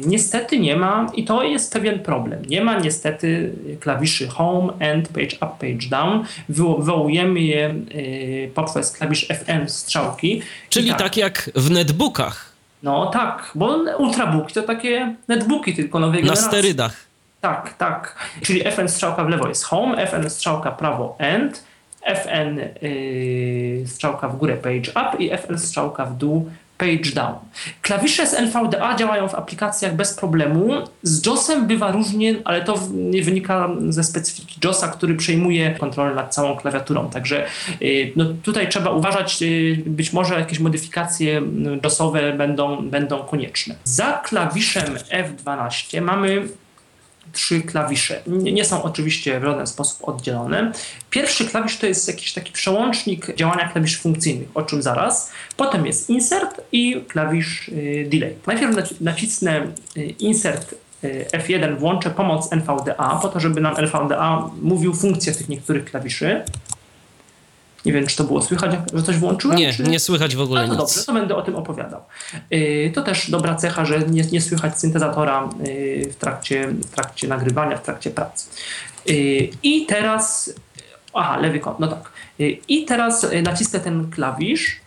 niestety 0.07 0.59
nie 0.59 0.77
ma, 0.77 1.07
i 1.15 1.25
to 1.25 1.43
jest 1.43 1.73
pewien 1.73 1.99
problem, 1.99 2.43
nie 2.47 2.65
ma 2.65 2.79
niestety 2.79 3.53
klawiszy 3.81 4.29
Home, 4.29 4.73
End, 4.79 5.09
Page 5.09 5.37
Up, 5.37 5.53
Page 5.61 5.89
Down. 5.91 6.25
Wywołujemy 6.49 7.41
je 7.41 7.75
y, 7.95 8.51
poprzez 8.55 8.93
klawisz 8.93 9.27
FN 9.29 9.69
strzałki. 9.69 10.43
Czyli 10.71 10.89
tak, 10.89 10.99
tak 10.99 11.17
jak 11.17 11.51
w 11.55 11.71
netbookach. 11.71 12.53
No 12.83 13.07
tak, 13.07 13.51
bo 13.55 13.77
ultrabooki 13.99 14.55
to 14.55 14.63
takie 14.63 15.15
netbooki 15.29 15.75
tylko 15.75 15.99
nowej 15.99 16.25
Na 16.25 16.37
sterydach. 16.37 16.97
Tak, 17.41 17.75
tak. 17.75 18.17
Czyli 18.43 18.65
FN 18.65 18.89
strzałka 18.89 19.25
w 19.25 19.29
lewo 19.29 19.49
jest 19.49 19.65
Home, 19.65 20.07
FN 20.07 20.31
strzałka 20.31 20.71
prawo 20.71 21.17
End, 21.19 21.65
FN 22.07 22.59
yy, 22.83 23.87
strzałka 23.87 24.29
w 24.29 24.37
górę 24.37 24.57
Page 24.57 24.91
Up 24.91 25.19
i 25.19 25.31
FN 25.31 25.59
strzałka 25.59 26.05
w 26.05 26.17
dół 26.17 26.51
page 26.79 27.13
down. 27.15 27.35
Klawisze 27.83 28.27
z 28.27 28.35
NVDA 28.35 28.97
działają 28.97 29.29
w 29.29 29.35
aplikacjach 29.35 29.97
bez 29.97 30.15
problemu. 30.15 30.71
Z 31.03 31.27
JOSem 31.27 31.67
bywa 31.67 31.93
różnie, 31.93 32.35
ale 32.45 32.65
to 32.65 32.79
nie 32.93 33.23
wynika 33.23 33.69
ze 33.89 34.05
specyfiki 34.05 34.61
JOSa, 34.65 34.89
który 34.89 35.15
przejmuje 35.15 35.71
kontrolę 35.71 36.15
nad 36.15 36.35
całą 36.35 36.57
klawiaturą. 36.57 37.11
Także 37.11 37.47
y, 37.83 38.13
no, 38.17 38.25
tutaj 38.43 38.69
trzeba 38.69 38.91
uważać, 38.91 39.43
y, 39.43 39.83
być 39.87 40.13
może 40.13 40.35
jakieś 40.35 40.59
modyfikacje 40.59 41.39
y, 41.39 41.45
JOSowe 41.85 42.33
będą, 42.33 42.89
będą 42.91 43.19
konieczne. 43.19 43.75
Za 43.85 44.13
klawiszem 44.13 44.95
F12 44.95 46.01
mamy 46.01 46.49
trzy 47.33 47.61
klawisze. 47.63 48.23
Nie, 48.27 48.65
są 48.65 48.83
oczywiście 48.83 49.41
w 49.41 49.45
żaden 49.45 49.67
sposób 49.67 50.09
oddzielone. 50.09 50.73
Pierwszy 51.11 51.45
klawisz 51.47 51.77
to 51.77 51.87
jest 51.87 52.09
jakiś 52.09 52.33
taki 52.33 52.53
przełącznik 52.53 53.37
działania 53.37 53.69
klawiszy 53.69 53.99
funkcyjnych, 53.99 54.49
o 54.55 54.63
czym 54.63 54.83
zaraz. 54.83 55.31
Potem 55.57 55.87
jest 55.87 56.11
insert 56.11 56.61
i 56.73 57.05
klawisz 57.09 57.69
y, 57.69 58.07
delay. 58.11 58.35
Najpierw 58.47 59.01
nacisnę 59.01 59.67
y, 59.97 60.03
insert 60.03 60.75
y, 61.05 61.27
F1, 61.33 61.79
włączę 61.79 62.11
pomoc 62.11 62.53
NVDA 62.53 63.19
po 63.23 63.29
to, 63.29 63.41
żeby 63.41 63.61
nam 63.61 63.75
NVDA 63.77 64.51
mówił 64.63 64.95
funkcję 64.95 65.33
tych 65.33 65.49
niektórych 65.49 65.85
klawiszy. 65.85 66.45
Nie 67.89 67.95
wiem, 67.95 68.07
czy 68.07 68.17
to 68.17 68.25
było 68.25 68.43
słychać, 68.43 68.73
że 68.95 69.03
coś 69.03 69.17
włączyłem? 69.17 69.59
Nie, 69.59 69.73
czy... 69.73 69.83
nie 69.83 70.01
słychać 70.01 70.37
w 70.37 70.41
ogóle 70.41 70.67
no 70.67 70.69
nic. 70.69 70.79
Dobrze, 70.79 71.05
to 71.05 71.13
będę 71.13 71.37
o 71.37 71.43
tym 71.43 71.57
opowiadał. 71.57 72.01
Yy, 72.51 72.91
to 72.95 73.03
też 73.03 73.31
dobra 73.31 73.55
cecha, 73.55 73.85
że 73.85 73.99
nie, 73.99 74.23
nie 74.33 74.41
słychać 74.41 74.79
syntezatora 74.79 75.49
yy, 75.65 76.13
w, 76.13 76.17
trakcie, 76.17 76.69
w 76.69 76.91
trakcie 76.91 77.29
nagrywania, 77.29 77.77
w 77.77 77.83
trakcie 77.83 78.11
pracy. 78.11 78.47
Yy, 79.07 79.15
I 79.63 79.87
teraz... 79.87 80.55
Aha, 81.15 81.37
lewy 81.37 81.61
kąt, 81.61 81.81
no 81.81 81.89
tak. 81.89 82.13
I 82.69 82.85
teraz 82.85 83.27
nacisnę 83.43 83.81
ten 83.81 84.11
klawisz, 84.11 84.81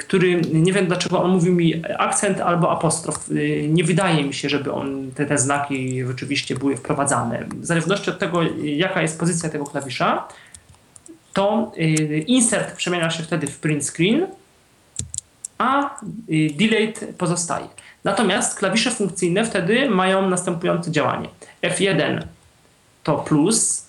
który 0.00 0.40
nie 0.52 0.72
wiem 0.72 0.86
dlaczego 0.86 1.22
on 1.22 1.30
mówi 1.30 1.50
mi 1.50 1.82
akcent 1.98 2.40
albo 2.40 2.70
apostrof. 2.70 3.24
Nie 3.68 3.84
wydaje 3.84 4.24
mi 4.24 4.34
się, 4.34 4.48
żeby 4.48 4.72
on, 4.72 5.10
te, 5.14 5.26
te 5.26 5.38
znaki 5.38 6.06
rzeczywiście 6.06 6.54
były 6.54 6.76
wprowadzane. 6.76 7.44
W 7.60 7.66
zależności 7.66 8.10
od 8.10 8.18
tego, 8.18 8.42
jaka 8.62 9.02
jest 9.02 9.20
pozycja 9.20 9.48
tego 9.48 9.64
klawisza, 9.64 10.28
to 11.32 11.72
y, 11.78 12.24
insert 12.26 12.76
przemienia 12.76 13.10
się 13.10 13.22
wtedy 13.22 13.46
w 13.46 13.58
print 13.58 13.84
screen, 13.90 14.26
a 15.58 16.00
y, 16.30 16.50
delayed 16.58 17.04
pozostaje. 17.18 17.66
Natomiast 18.04 18.58
klawisze 18.58 18.90
funkcyjne 18.90 19.44
wtedy 19.44 19.90
mają 19.90 20.30
następujące 20.30 20.90
działanie. 20.90 21.28
F1 21.62 22.22
to 23.02 23.14
plus, 23.18 23.86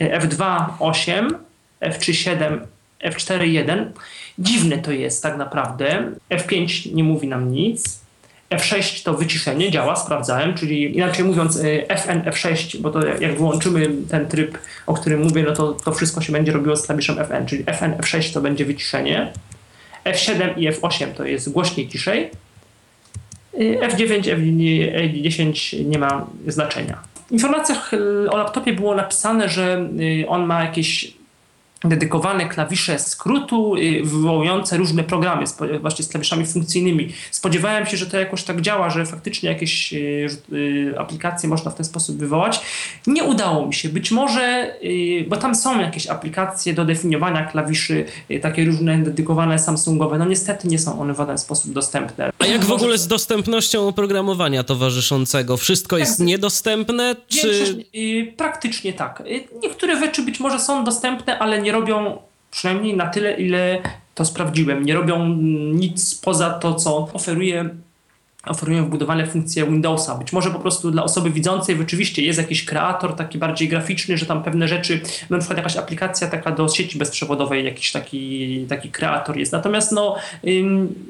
F2 0.00 0.64
8, 0.78 1.38
F3 1.80 2.12
7, 2.12 2.66
F4 3.04 3.42
1. 3.42 3.92
Dziwne 4.38 4.78
to 4.78 4.92
jest 4.92 5.22
tak 5.22 5.36
naprawdę. 5.36 6.12
F5 6.30 6.92
nie 6.94 7.04
mówi 7.04 7.28
nam 7.28 7.52
nic. 7.52 8.00
F6 8.50 9.04
to 9.04 9.14
wyciszenie, 9.14 9.70
działa, 9.70 9.96
sprawdzałem, 9.96 10.54
czyli 10.54 10.96
inaczej 10.96 11.24
mówiąc 11.24 11.56
y, 11.56 11.86
FN, 11.88 12.20
F6, 12.20 12.78
bo 12.78 12.90
to 12.90 13.06
jak 13.06 13.36
wyłączymy 13.36 13.88
ten 14.10 14.28
tryb, 14.28 14.58
o 14.86 14.94
którym 14.94 15.22
mówię, 15.22 15.42
no 15.42 15.52
to, 15.52 15.72
to 15.72 15.92
wszystko 15.92 16.20
się 16.20 16.32
będzie 16.32 16.52
robiło 16.52 16.76
z 16.76 16.86
klawiszem 16.86 17.16
FN, 17.16 17.46
czyli 17.46 17.64
FN, 17.64 17.92
F6 17.92 18.34
to 18.34 18.40
będzie 18.40 18.64
wyciszenie, 18.64 19.32
F7 20.04 20.58
i 20.58 20.70
F8 20.70 21.12
to 21.12 21.24
jest 21.24 21.52
głośniej, 21.52 21.88
ciszej, 21.88 22.30
F9, 23.80 24.22
F10 24.22 25.84
nie 25.84 25.98
ma 25.98 26.26
znaczenia. 26.46 26.98
W 27.28 27.32
informacjach 27.32 27.90
o 28.30 28.36
laptopie 28.36 28.72
było 28.72 28.94
napisane, 28.94 29.48
że 29.48 29.88
y, 30.00 30.28
on 30.28 30.46
ma 30.46 30.64
jakieś 30.64 31.17
dedykowane 31.84 32.48
klawisze 32.48 32.98
skrótu 32.98 33.76
y, 33.76 34.02
wywołujące 34.04 34.76
różne 34.76 35.04
programy, 35.04 35.44
właśnie 35.80 36.04
z 36.04 36.08
klawiszami 36.08 36.46
funkcyjnymi. 36.46 37.12
Spodziewałem 37.30 37.86
się, 37.86 37.96
że 37.96 38.06
to 38.06 38.16
jakoś 38.16 38.42
tak 38.42 38.60
działa, 38.60 38.90
że 38.90 39.06
faktycznie 39.06 39.48
jakieś 39.48 39.92
y, 39.92 40.28
y, 40.52 40.94
aplikacje 40.98 41.48
można 41.48 41.70
w 41.70 41.74
ten 41.74 41.84
sposób 41.84 42.16
wywołać. 42.16 42.60
Nie 43.06 43.24
udało 43.24 43.66
mi 43.66 43.74
się. 43.74 43.88
Być 43.88 44.10
może, 44.10 44.74
bo 45.28 45.36
tam 45.36 45.54
są 45.54 45.80
jakieś 45.80 46.06
aplikacje 46.06 46.74
do 46.74 46.84
definiowania 46.84 47.44
klawiszy, 47.44 48.04
takie 48.42 48.64
różne 48.64 48.98
dedykowane 48.98 49.58
Samsungowe. 49.58 50.18
No 50.18 50.24
niestety 50.24 50.68
nie 50.68 50.78
są 50.78 51.00
one 51.00 51.14
w 51.14 51.16
żaden 51.16 51.38
sposób 51.38 51.72
dostępne. 51.72 52.30
A 52.38 52.46
jak 52.46 52.64
w 52.64 52.72
ogóle 52.72 52.98
z 52.98 53.06
dostępnością 53.06 53.88
oprogramowania 53.88 54.64
towarzyszącego? 54.64 55.56
Wszystko 55.56 55.98
jest 55.98 56.18
tak. 56.18 56.26
niedostępne? 56.26 57.16
Czy... 57.28 57.84
Praktycznie 58.36 58.92
tak. 58.92 59.22
Niektóre 59.62 60.00
rzeczy 60.00 60.22
być 60.22 60.40
może 60.40 60.58
są 60.58 60.84
dostępne, 60.84 61.38
ale 61.38 61.62
nie 61.62 61.67
nie 61.68 61.72
robią, 61.72 62.18
przynajmniej 62.50 62.96
na 62.96 63.06
tyle, 63.06 63.32
ile 63.32 63.82
to 64.14 64.24
sprawdziłem, 64.24 64.84
nie 64.84 64.94
robią 64.94 65.28
nic 65.72 66.14
poza 66.14 66.50
to, 66.50 66.74
co 66.74 67.08
oferuje 67.12 67.68
oferują 68.48 68.84
wbudowane 68.84 69.26
funkcje 69.26 69.66
Windowsa. 69.66 70.14
Być 70.14 70.32
może 70.32 70.50
po 70.50 70.58
prostu 70.58 70.90
dla 70.90 71.04
osoby 71.04 71.30
widzącej 71.30 71.76
rzeczywiście 71.76 72.22
jest 72.22 72.38
jakiś 72.38 72.64
kreator 72.64 73.16
taki 73.16 73.38
bardziej 73.38 73.68
graficzny, 73.68 74.18
że 74.18 74.26
tam 74.26 74.42
pewne 74.42 74.68
rzeczy, 74.68 75.00
na 75.30 75.38
przykład 75.38 75.56
jakaś 75.56 75.76
aplikacja 75.76 76.28
taka 76.28 76.52
do 76.52 76.68
sieci 76.68 76.98
bezprzewodowej, 76.98 77.64
jakiś 77.64 77.92
taki, 77.92 78.66
taki 78.68 78.90
kreator 78.90 79.38
jest. 79.38 79.52
Natomiast 79.52 79.92
no, 79.92 80.16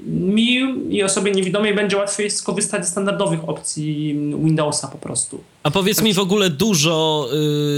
mi 0.07 0.75
i 0.91 1.03
osobie 1.03 1.33
niewidomej 1.33 1.75
będzie 1.75 1.97
łatwiej 1.97 2.31
skorzystać 2.31 2.85
ze 2.85 2.91
standardowych 2.91 3.49
opcji 3.49 4.15
Windowsa 4.45 4.89
po 4.89 4.99
prostu. 4.99 5.41
A 5.63 5.71
powiedz 5.71 6.03
mi 6.03 6.15
w 6.15 6.19
ogóle 6.19 6.51
dużo 6.51 7.29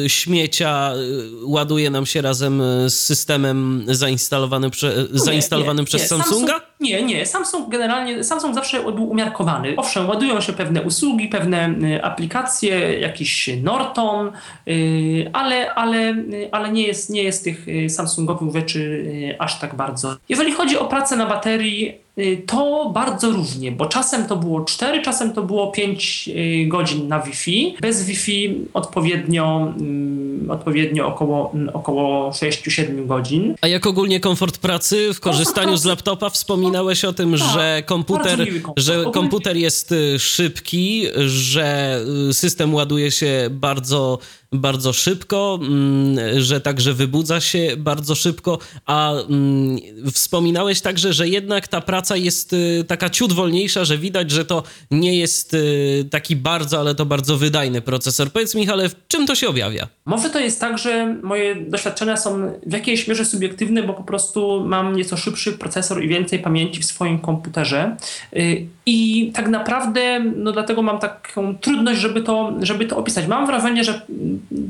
y, 0.04 0.08
śmiecia 0.08 0.92
y, 0.94 1.46
ładuje 1.46 1.90
nam 1.90 2.06
się 2.06 2.22
razem 2.22 2.62
z 2.88 2.94
systemem 2.94 3.84
zainstalowanym, 3.88 4.70
prze, 4.70 5.06
no 5.12 5.24
zainstalowanym 5.24 5.82
nie, 5.82 5.86
przez 5.86 6.02
nie. 6.02 6.08
Samsunga? 6.08 6.52
Samsung, 6.52 6.69
nie, 6.80 7.02
nie. 7.02 7.26
Samsung 7.26 7.68
generalnie, 7.68 8.24
Samsung 8.24 8.54
zawsze 8.54 8.82
był 8.82 9.10
umiarkowany. 9.10 9.74
Owszem, 9.76 10.08
ładują 10.08 10.40
się 10.40 10.52
pewne 10.52 10.82
usługi, 10.82 11.28
pewne 11.28 11.68
y, 11.68 12.04
aplikacje, 12.04 13.00
jakiś 13.00 13.50
Norton, 13.62 14.32
y, 14.68 15.30
ale, 15.32 15.74
ale, 15.74 16.12
y, 16.12 16.48
ale 16.52 16.72
nie, 16.72 16.86
jest, 16.86 17.10
nie 17.10 17.22
jest 17.22 17.44
tych 17.44 17.66
Samsungowych 17.88 18.54
rzeczy 18.54 19.04
aż 19.38 19.58
tak 19.58 19.74
bardzo. 19.74 20.16
Jeżeli 20.28 20.52
chodzi 20.52 20.78
o 20.78 20.84
pracę 20.84 21.16
na 21.16 21.26
baterii, 21.26 22.00
to 22.46 22.90
bardzo 22.94 23.30
różnie, 23.30 23.72
bo 23.72 23.86
czasem 23.86 24.26
to 24.26 24.36
było 24.36 24.64
4, 24.64 25.02
czasem 25.02 25.32
to 25.32 25.42
było 25.42 25.72
5 25.72 26.28
y, 26.28 26.66
godzin 26.68 27.08
na 27.08 27.20
Wi-Fi. 27.20 27.76
Bez 27.80 28.04
Wi-Fi 28.04 28.66
odpowiednio, 28.74 29.72
mm, 29.76 30.29
odpowiednio 30.48 31.06
około, 31.06 31.50
mm, 31.54 31.68
około 31.68 32.32
6-7 32.32 33.06
godzin. 33.06 33.54
A 33.60 33.68
jak 33.68 33.86
ogólnie 33.86 34.20
komfort 34.20 34.58
pracy 34.58 35.14
w 35.14 35.20
korzystaniu 35.20 35.76
z 35.76 35.84
laptopa? 35.84 36.30
Wspominałeś 36.30 37.04
o 37.04 37.12
tym, 37.12 37.30
tak, 37.30 37.40
że 37.40 37.82
komputer, 37.86 38.46
że 38.76 39.04
komputer 39.12 39.56
jest 39.56 39.92
y, 39.92 40.18
szybki, 40.18 41.06
że 41.26 42.00
system 42.32 42.74
ładuje 42.74 43.10
się 43.10 43.48
bardzo 43.50 44.18
bardzo 44.52 44.92
szybko, 44.92 45.58
mm, 45.62 46.40
że 46.40 46.60
także 46.60 46.94
wybudza 46.94 47.40
się 47.40 47.74
bardzo 47.78 48.14
szybko, 48.14 48.58
a 48.86 49.12
mm, 49.12 49.78
wspominałeś 50.12 50.80
także, 50.80 51.12
że 51.12 51.28
jednak 51.28 51.68
ta 51.68 51.80
praca 51.80 52.16
jest 52.16 52.52
y, 52.52 52.84
taka 52.88 53.10
ciut 53.10 53.32
wolniejsza, 53.32 53.84
że 53.84 53.98
widać, 53.98 54.30
że 54.30 54.44
to 54.44 54.62
nie 54.90 55.18
jest 55.18 55.54
y, 55.54 56.08
taki 56.10 56.36
bardzo, 56.36 56.80
ale 56.80 56.94
to 56.94 57.06
bardzo 57.06 57.36
wydajny 57.36 57.80
procesor. 57.80 58.32
Powiedz 58.32 58.54
Michale, 58.54 58.88
w 58.88 58.94
czym 59.08 59.26
to 59.26 59.34
się 59.34 59.48
objawia? 59.48 59.88
Może 60.20 60.32
to 60.32 60.40
jest 60.40 60.60
tak, 60.60 60.78
że 60.78 61.14
moje 61.22 61.54
doświadczenia 61.54 62.16
są 62.16 62.52
w 62.66 62.72
jakiejś 62.72 63.08
mierze 63.08 63.24
subiektywne, 63.24 63.82
bo 63.82 63.94
po 63.94 64.02
prostu 64.02 64.64
mam 64.66 64.96
nieco 64.96 65.16
szybszy 65.16 65.52
procesor 65.52 66.04
i 66.04 66.08
więcej 66.08 66.38
pamięci 66.38 66.80
w 66.80 66.84
swoim 66.84 67.18
komputerze 67.18 67.96
y, 68.36 68.66
i 68.86 69.30
tak 69.34 69.48
naprawdę, 69.48 70.20
no 70.36 70.52
dlatego 70.52 70.82
mam 70.82 70.98
taką 70.98 71.58
trudność, 71.58 72.00
żeby 72.00 72.22
to, 72.22 72.52
żeby 72.62 72.86
to 72.86 72.96
opisać. 72.96 73.26
Mam 73.26 73.46
wrażenie, 73.46 73.84
że 73.84 74.00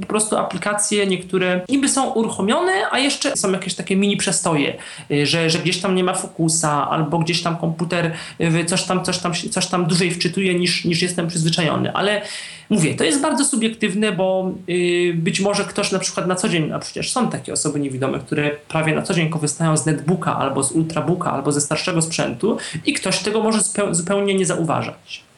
po 0.00 0.06
prostu 0.06 0.36
aplikacje 0.36 1.06
niektóre 1.06 1.60
niby 1.68 1.88
są 1.88 2.10
uruchomione, 2.10 2.72
a 2.90 2.98
jeszcze 2.98 3.36
są 3.36 3.52
jakieś 3.52 3.74
takie 3.74 3.96
mini 3.96 4.16
przestoje, 4.16 4.76
y, 5.10 5.26
że, 5.26 5.50
że 5.50 5.58
gdzieś 5.58 5.78
tam 5.78 5.94
nie 5.94 6.04
ma 6.04 6.14
fokusa, 6.14 6.90
albo 6.90 7.18
gdzieś 7.18 7.42
tam 7.42 7.56
komputer 7.56 8.12
y, 8.40 8.64
coś 8.64 8.84
tam, 8.84 9.04
coś 9.04 9.18
tam, 9.18 9.32
coś 9.50 9.66
tam 9.66 9.86
dłużej 9.86 10.10
wczytuje 10.10 10.54
niż, 10.54 10.84
niż 10.84 11.02
jestem 11.02 11.28
przyzwyczajony. 11.28 11.92
Ale 11.92 12.22
mówię, 12.70 12.94
to 12.94 13.04
jest 13.04 13.20
bardzo 13.20 13.44
subiektywne, 13.44 14.12
bo 14.12 14.52
yy, 14.66 15.14
być 15.14 15.40
może 15.40 15.64
ktoś 15.64 15.92
na 15.92 15.98
przykład 15.98 16.26
na 16.26 16.34
co 16.34 16.48
dzień, 16.48 16.72
a 16.72 16.78
przecież 16.78 17.12
są 17.12 17.30
takie 17.30 17.52
osoby 17.52 17.80
niewidome, 17.80 18.18
które 18.18 18.50
prawie 18.68 18.94
na 18.94 19.02
co 19.02 19.14
dzień 19.14 19.30
korzystają 19.30 19.76
z 19.76 19.86
netbooka 19.86 20.36
albo 20.36 20.62
z 20.62 20.72
ultrabooka, 20.72 21.32
albo 21.32 21.52
ze 21.52 21.60
starszego 21.60 22.02
sprzętu 22.02 22.56
i 22.86 22.92
ktoś 22.92 23.18
tego 23.18 23.42
może 23.42 23.58
zupełnie 23.90 24.34
nie 24.34 24.46
zauważać. 24.46 25.29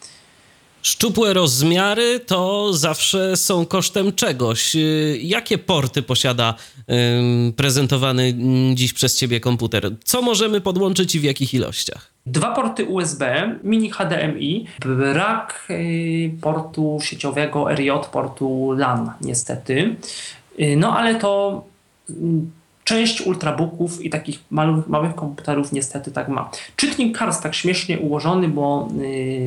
Szczupłe 0.82 1.32
rozmiary 1.32 2.20
to 2.20 2.72
zawsze 2.72 3.36
są 3.36 3.66
kosztem 3.66 4.12
czegoś. 4.12 4.76
Y, 4.76 5.18
jakie 5.22 5.58
porty 5.58 6.02
posiada 6.02 6.54
prezentowany 7.56 8.34
dziś 8.74 8.92
przez 8.92 9.18
ciebie 9.18 9.40
komputer? 9.40 9.90
Co 10.04 10.22
możemy 10.22 10.60
podłączyć 10.60 11.14
i 11.14 11.20
w 11.20 11.24
jakich 11.24 11.54
ilościach? 11.54 12.12
Dwa 12.26 12.54
porty 12.54 12.84
USB, 12.84 13.54
mini 13.64 13.90
HDMI, 13.90 14.66
brak 14.80 15.66
y, 15.70 16.30
portu 16.40 16.98
sieciowego 17.02 17.74
RJ, 17.74 17.90
portu 18.12 18.72
LAN 18.72 19.10
niestety. 19.20 19.96
Y, 20.60 20.76
no 20.76 20.96
ale 20.96 21.14
to 21.14 21.64
Część 22.92 23.20
ultrabooków 23.20 24.04
i 24.04 24.10
takich 24.10 24.38
małych, 24.50 24.88
małych 24.88 25.14
komputerów 25.14 25.72
niestety 25.72 26.10
tak 26.10 26.28
ma. 26.28 26.50
Czytnik 26.76 27.18
kart 27.18 27.42
tak 27.42 27.54
śmiesznie 27.54 27.98
ułożony, 27.98 28.48
bo 28.48 28.88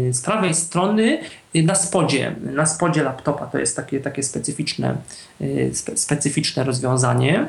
yy, 0.05 0.13
z 0.13 0.21
prawej 0.21 0.53
strony 0.53 1.19
yy, 1.53 1.63
na 1.63 1.75
spodzie, 1.75 2.35
na 2.41 2.65
spodzie 2.65 3.03
laptopa 3.03 3.45
to 3.45 3.57
jest 3.57 3.75
takie, 3.75 3.99
takie 3.99 4.23
specyficzne, 4.23 4.97
yy, 5.39 5.75
spe, 5.75 5.97
specyficzne 5.97 6.63
rozwiązanie. 6.63 7.47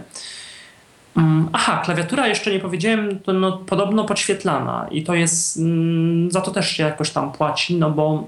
Mm, 1.17 1.49
aha, 1.53 1.83
klawiatura 1.85 2.29
jeszcze 2.29 2.53
nie 2.53 2.61
powiedziałem, 2.61 3.21
to 3.21 3.33
no, 3.33 3.53
podobno 3.53 4.05
podświetlana 4.05 4.89
i 4.91 5.03
to 5.03 5.15
jest, 5.15 5.57
mm, 5.57 6.31
za 6.31 6.41
to 6.41 6.51
też 6.51 6.71
się 6.71 6.83
jakoś 6.83 7.11
tam 7.11 7.33
płaci, 7.33 7.77
no 7.77 7.91
bo 7.91 8.27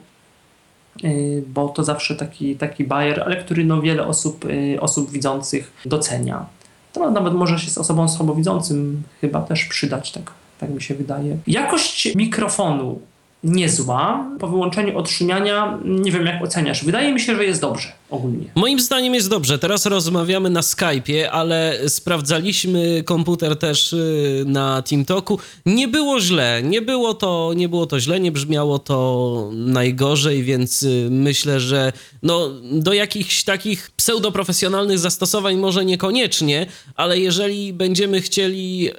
bo 1.47 1.69
to 1.69 1.85
zawsze 1.85 2.17
taki, 2.17 2.57
taki 2.57 2.85
bajer, 2.85 3.23
ale 3.23 3.37
który 3.37 3.65
no 3.65 3.83
wiele 3.83 4.07
osób, 4.07 4.45
osób 4.81 5.11
widzących 5.11 5.73
docenia. 5.85 6.58
To 6.93 7.11
nawet 7.11 7.35
może 7.35 7.59
się 7.59 7.71
z 7.71 7.79
osobą 7.79 8.09
słabowidzącym 8.09 9.03
chyba 9.21 9.41
też 9.41 9.65
przydać, 9.65 10.13
tak, 10.13 10.33
tak 10.59 10.71
mi 10.71 10.83
się 10.83 10.95
wydaje. 10.95 11.37
Jakość 11.47 12.15
mikrofonu 12.15 13.01
niezła. 13.45 14.31
Po 14.39 14.49
wyłączeniu 14.49 14.99
odszumiania 14.99 15.79
nie 15.85 16.13
wiem 16.13 16.27
jak 16.27 16.43
oceniasz. 16.43 16.85
Wydaje 16.85 17.13
mi 17.13 17.21
się, 17.21 17.37
że 17.37 17.45
jest 17.45 17.61
dobrze 17.61 17.89
ogólnie. 18.11 18.47
Moim 18.55 18.81
zdaniem 18.81 19.15
jest 19.15 19.31
dobrze. 19.31 19.59
Teraz 19.59 19.87
rozmawiamy 19.87 20.51
na 20.51 20.61
Skype'ie, 20.61 21.23
ale 21.33 21.79
sprawdzaliśmy 21.89 23.03
komputer 23.03 23.57
też 23.57 23.93
y, 23.93 24.45
na 24.47 24.83
TeamTalku. 24.83 25.39
Nie 25.67 25.89
było 25.89 26.21
źle. 26.21 26.63
Nie 26.65 26.83
było 26.83 27.15
to, 27.15 27.53
nie 27.57 27.69
było 27.69 27.87
to 27.87 28.01
źle, 28.01 28.21
nie 28.21 28.33
brzmiało 28.33 28.79
to 28.79 29.51
najgorzej, 29.53 30.43
więc 30.43 30.83
y, 30.83 31.09
myślę, 31.11 31.61
że 31.61 31.93
no, 32.23 32.51
do 32.73 32.93
jakichś 32.93 33.45
takich 33.45 33.91
pseudoprofesjonalnych 33.97 34.99
zastosowań 34.99 35.57
może 35.57 35.85
niekoniecznie, 35.85 36.67
ale 36.95 37.19
jeżeli 37.19 37.73
będziemy 37.73 38.21
chcieli 38.21 38.91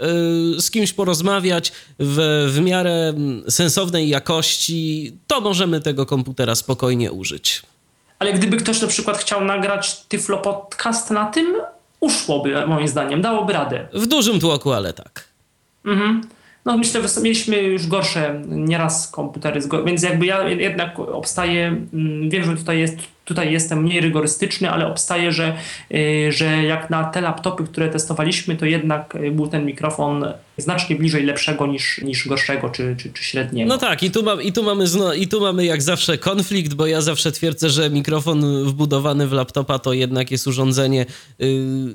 y, 0.57 0.61
z 0.61 0.71
kimś 0.71 0.93
porozmawiać 0.93 1.71
w, 1.99 2.47
w 2.53 2.61
miarę 2.61 3.13
mm, 3.15 3.43
sensownej 3.51 4.09
jakości, 4.09 4.28
to 5.27 5.41
możemy 5.41 5.81
tego 5.81 6.05
komputera 6.05 6.55
spokojnie 6.55 7.11
użyć. 7.11 7.61
Ale 8.19 8.33
gdyby 8.33 8.57
ktoś 8.57 8.81
na 8.81 8.87
przykład 8.87 9.17
chciał 9.17 9.45
nagrać 9.45 9.95
Tyflo 9.95 10.37
Podcast 10.37 11.11
na 11.11 11.25
tym, 11.25 11.55
uszłoby 11.99 12.67
moim 12.67 12.87
zdaniem, 12.87 13.21
dałoby 13.21 13.53
radę. 13.53 13.87
W 13.93 14.07
dużym 14.07 14.39
tłoku, 14.39 14.71
ale 14.71 14.93
tak. 14.93 15.27
Mhm. 15.85 16.21
No 16.65 16.77
myślę, 16.77 17.07
że 17.07 17.21
mieliśmy 17.21 17.57
już 17.57 17.87
gorsze 17.87 18.41
nieraz 18.47 19.11
komputery, 19.11 19.61
więc 19.85 20.03
jakby 20.03 20.25
ja 20.25 20.49
jednak 20.49 20.99
obstaję, 20.99 21.67
mm, 21.93 22.29
wiem, 22.29 22.43
że 22.43 22.55
tutaj 22.55 22.79
jest 22.79 22.97
Tutaj 23.29 23.51
jestem 23.51 23.83
mniej 23.83 24.01
rygorystyczny, 24.01 24.71
ale 24.71 24.87
obstaję, 24.87 25.31
że, 25.31 25.57
y, 25.93 26.31
że 26.31 26.63
jak 26.63 26.89
na 26.89 27.03
te 27.03 27.21
laptopy, 27.21 27.63
które 27.63 27.89
testowaliśmy, 27.89 28.55
to 28.55 28.65
jednak 28.65 29.15
y, 29.15 29.31
był 29.31 29.47
ten 29.47 29.65
mikrofon 29.65 30.25
znacznie 30.57 30.95
bliżej 30.95 31.23
lepszego 31.23 31.67
niż, 31.67 32.01
niż 32.01 32.27
gorszego 32.27 32.69
czy, 32.69 32.95
czy, 32.99 33.13
czy 33.13 33.23
średniego. 33.23 33.69
No 33.69 33.77
tak, 33.77 34.03
i 34.03 34.11
tu, 34.11 34.23
mam, 34.23 34.41
i, 34.41 34.53
tu 34.53 34.63
mamy 34.63 34.87
zno, 34.87 35.13
i 35.13 35.27
tu 35.27 35.41
mamy 35.41 35.65
jak 35.65 35.81
zawsze 35.81 36.17
konflikt, 36.17 36.73
bo 36.73 36.87
ja 36.87 37.01
zawsze 37.01 37.31
twierdzę, 37.31 37.69
że 37.69 37.89
mikrofon 37.89 38.65
wbudowany 38.65 39.27
w 39.27 39.31
laptopa 39.31 39.79
to 39.79 39.93
jednak 39.93 40.31
jest 40.31 40.47
urządzenie. 40.47 41.05
Yy, 41.39 41.47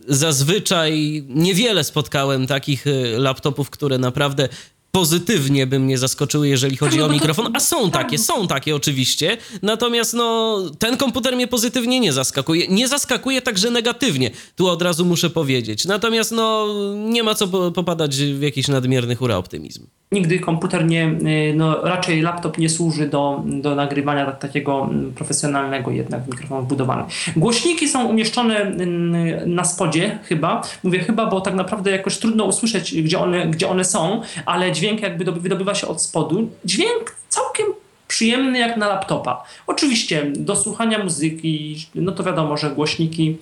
zazwyczaj 0.09 1.23
niewiele 1.29 1.85
spotkałem 1.85 2.47
takich 2.47 2.87
y, 2.87 3.19
laptopów, 3.19 3.71
które 3.71 3.99
naprawdę 3.99 4.49
pozytywnie 4.95 5.67
by 5.67 5.79
mnie 5.79 5.99
zaskoczyły, 5.99 6.49
jeżeli 6.49 6.77
chodzi 6.77 6.99
no, 6.99 7.07
o 7.07 7.09
mikrofon, 7.09 7.51
a 7.55 7.61
są 7.61 7.91
tak. 7.91 8.03
takie, 8.03 8.19
są 8.19 8.47
takie 8.47 8.77
oczywiście, 8.77 9.37
natomiast 9.63 10.15
no, 10.15 10.59
ten 10.79 10.97
komputer 10.97 11.37
mnie 11.37 11.47
pozytywnie 11.47 12.01
nie 12.01 12.13
zaskakuje, 12.13 12.69
nie 12.69 12.89
zaskakuje 12.89 13.43
także 13.43 13.71
negatywnie, 13.71 14.31
tu 14.57 14.69
od 14.69 14.83
razu 14.83 15.05
muszę 15.05 15.31
powiedzieć, 15.31 15.85
natomiast 15.85 16.33
no, 16.33 16.67
nie 16.95 17.23
ma 17.23 17.35
co 17.35 17.71
popadać 17.71 18.17
w 18.17 18.43
jakiś 18.43 18.69
nadmierny 18.69 19.17
hura 19.17 19.37
optymizm. 19.37 19.87
Nigdy 20.13 20.39
komputer 20.39 20.87
nie, 20.87 21.07
y, 21.07 21.55
no 21.57 21.83
raczej 21.83 22.23
laptop 22.23 22.59
nie 22.59 22.69
służy 22.69 23.09
do, 23.09 23.43
do 23.47 23.75
nagrywania 23.75 24.27
tak, 24.27 24.39
takiego 24.39 24.89
mm, 24.91 25.13
profesjonalnego 25.15 25.91
jednak 25.91 26.27
mikrofon 26.27 26.65
wbudowany. 26.65 27.03
Głośniki 27.37 27.89
są 27.89 28.07
umieszczone 28.07 28.57
mm, 28.57 29.55
na 29.55 29.65
spodzie 29.65 30.19
chyba, 30.25 30.63
mówię 30.83 30.99
chyba, 30.99 31.27
bo 31.27 31.41
tak 31.41 31.55
naprawdę 31.55 31.91
jakoś 31.91 32.19
trudno 32.19 32.45
usłyszeć, 32.45 33.03
gdzie 33.03 33.19
one, 33.19 33.47
gdzie 33.47 33.69
one 33.69 33.85
są, 33.85 34.23
ale 34.47 34.73
dźwięk 34.73 34.84
dźwięk 34.85 35.03
jakby 35.03 35.33
wydobywa 35.33 35.75
się 35.75 35.89
od 35.89 36.03
spodu. 36.03 36.49
Dźwięk 36.65 37.17
całkiem 37.29 37.67
przyjemny 38.09 38.59
jak 38.59 38.77
na 38.77 38.89
laptopa. 38.89 39.45
Oczywiście 39.67 40.33
do 40.37 40.57
słuchania 40.57 41.05
muzyki, 41.05 41.87
no 41.95 42.13
to 42.13 42.23
wiadomo, 42.25 42.57
że 42.57 42.71
głośniki 42.71 43.39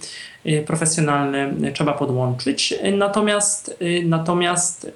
y, 0.47 0.65
profesjonalne 0.67 1.55
trzeba 1.75 1.93
podłączyć, 1.93 2.75
natomiast 2.93 3.77
natomiast 4.05 4.93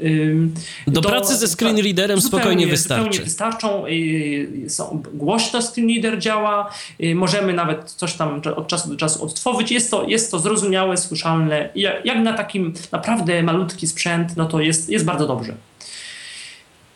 do, 0.87 1.00
do 1.00 1.09
pracy 1.09 1.37
ze 1.37 1.49
screen 1.49 1.79
readerem 1.79 2.21
zupełnie, 2.21 2.43
spokojnie 2.43 2.67
wystarczy. 2.67 3.05
Zupełnie 3.05 3.25
wystarczą, 3.25 3.87
y, 3.87 4.71
są, 4.71 5.03
głośno 5.15 5.62
screen 5.62 5.88
reader 5.88 6.19
działa, 6.19 6.71
y, 7.03 7.15
możemy 7.15 7.53
nawet 7.53 7.91
coś 7.91 8.15
tam 8.15 8.43
od 8.57 8.67
czasu 8.67 8.88
do 8.88 8.97
czasu 8.97 9.25
odtworzyć, 9.25 9.73
jest 9.73 9.91
to, 9.91 10.05
jest 10.09 10.31
to 10.31 10.38
zrozumiałe, 10.38 10.97
słyszalne, 10.97 11.69
jak 12.05 12.19
na 12.19 12.33
takim 12.33 12.75
naprawdę 12.93 13.43
malutki 13.43 13.87
sprzęt, 13.87 14.37
no 14.37 14.47
to 14.47 14.61
jest, 14.61 14.91
jest 14.91 15.05
bardzo 15.05 15.26
dobrze. 15.26 15.55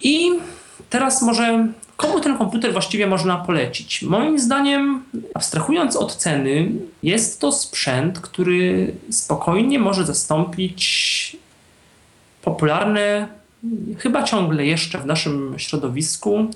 I 0.02 0.30
teraz 0.90 1.22
może 1.22 1.68
komu 1.96 2.20
ten 2.20 2.38
komputer 2.38 2.72
właściwie 2.72 3.06
można 3.06 3.36
polecić? 3.36 4.02
Moim 4.02 4.38
zdaniem, 4.38 5.02
abstrahując 5.34 5.96
od 5.96 6.16
ceny, 6.16 6.72
jest 7.02 7.40
to 7.40 7.52
sprzęt, 7.52 8.20
który 8.20 8.92
spokojnie 9.10 9.78
może 9.78 10.04
zastąpić 10.04 11.36
popularne, 12.42 13.28
chyba 13.98 14.22
ciągle 14.22 14.66
jeszcze 14.66 14.98
w 14.98 15.06
naszym 15.06 15.54
środowisku, 15.56 16.46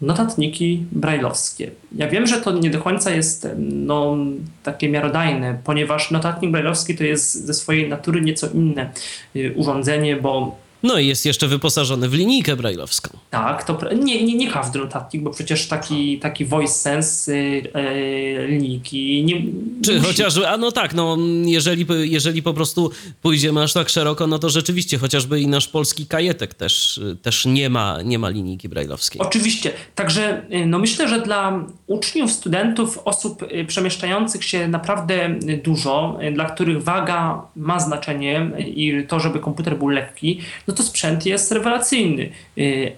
notatniki 0.00 0.84
brajlowskie. 0.92 1.70
Ja 1.92 2.08
wiem, 2.08 2.26
że 2.26 2.40
to 2.40 2.52
nie 2.52 2.70
do 2.70 2.80
końca 2.80 3.10
jest 3.10 3.48
no, 3.58 4.16
takie 4.62 4.88
miarodajne, 4.88 5.58
ponieważ 5.64 6.10
notatnik 6.10 6.50
brajlowski 6.50 6.96
to 6.96 7.04
jest 7.04 7.46
ze 7.46 7.54
swojej 7.54 7.88
natury 7.88 8.20
nieco 8.20 8.46
inne 8.54 8.90
y, 9.36 9.54
urządzenie, 9.56 10.16
bo 10.16 10.58
no 10.82 10.98
i 10.98 11.06
jest 11.06 11.26
jeszcze 11.26 11.48
wyposażony 11.48 12.08
w 12.08 12.14
linijkę 12.14 12.56
brajlowską. 12.56 13.18
Tak, 13.30 13.64
to 13.64 13.78
nie, 13.94 14.24
nie, 14.24 14.34
nie 14.34 14.50
każdy 14.50 14.78
notatnik, 14.78 15.22
bo 15.22 15.30
przecież 15.30 15.68
taki, 15.68 16.18
taki 16.18 16.44
voice 16.44 16.72
sense 16.72 17.36
yy, 17.36 18.46
linijki 18.48 19.24
nie, 19.24 19.42
Czy 19.84 19.94
musi... 19.94 20.06
chociażby, 20.06 20.48
a 20.48 20.56
no 20.56 20.72
tak, 20.72 20.94
no 20.94 21.16
jeżeli, 21.44 21.86
jeżeli 22.00 22.42
po 22.42 22.54
prostu 22.54 22.90
pójdziemy 23.22 23.62
aż 23.62 23.72
tak 23.72 23.88
szeroko, 23.88 24.26
no 24.26 24.38
to 24.38 24.50
rzeczywiście 24.50 24.98
chociażby 24.98 25.40
i 25.40 25.46
nasz 25.46 25.68
polski 25.68 26.06
kajetek 26.06 26.54
też, 26.54 27.00
też 27.22 27.46
nie, 27.46 27.70
ma, 27.70 28.02
nie 28.02 28.18
ma 28.18 28.28
linijki 28.28 28.68
brajlowskiej. 28.68 29.20
Oczywiście, 29.20 29.72
także 29.94 30.42
y, 30.52 30.66
no 30.66 30.78
myślę, 30.78 31.08
że 31.08 31.20
dla 31.20 31.64
uczniów, 31.86 32.32
studentów, 32.32 32.98
osób 33.04 33.42
y, 33.42 33.64
przemieszczających 33.64 34.44
się 34.44 34.68
naprawdę 34.68 35.38
dużo, 35.64 36.18
dla 36.32 36.44
których 36.44 36.82
waga 36.82 37.42
ma 37.56 37.80
znaczenie 37.80 38.50
i 38.58 39.04
to, 39.08 39.20
żeby 39.20 39.38
komputer 39.38 39.78
był 39.78 39.88
lekki, 39.88 40.40
no 40.70 40.76
to 40.76 40.82
sprzęt 40.82 41.26
jest 41.26 41.52
rewelacyjny. 41.52 42.30
Y, 42.58 42.92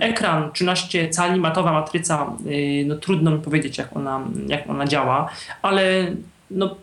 ekran 0.00 0.52
13 0.52 1.08
cali, 1.08 1.40
matowa 1.40 1.72
matryca, 1.72 2.26
y, 2.46 2.84
no 2.86 2.96
trudno 2.96 3.30
mi 3.30 3.38
powiedzieć, 3.38 3.78
jak 3.78 3.96
ona, 3.96 4.20
jak 4.46 4.70
ona 4.70 4.86
działa, 4.86 5.28
ale 5.62 6.12
no, 6.50 6.76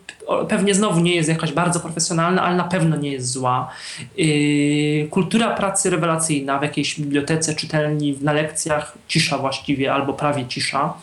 pewnie 0.48 0.74
znowu 0.74 1.00
nie 1.00 1.14
jest 1.14 1.28
jakaś 1.28 1.52
bardzo 1.52 1.80
profesjonalna, 1.80 2.42
ale 2.42 2.56
na 2.56 2.64
pewno 2.64 2.96
nie 2.96 3.12
jest 3.12 3.30
zła. 3.30 3.70
Yy, 4.16 5.08
kultura 5.10 5.50
pracy 5.50 5.90
rewelacyjna 5.90 6.58
w 6.58 6.62
jakiejś 6.62 7.00
bibliotece, 7.00 7.54
czytelni, 7.54 8.18
na 8.20 8.32
lekcjach, 8.32 8.98
cisza 9.08 9.38
właściwie, 9.38 9.92
albo 9.92 10.12
prawie 10.12 10.46
cisza. 10.46 10.94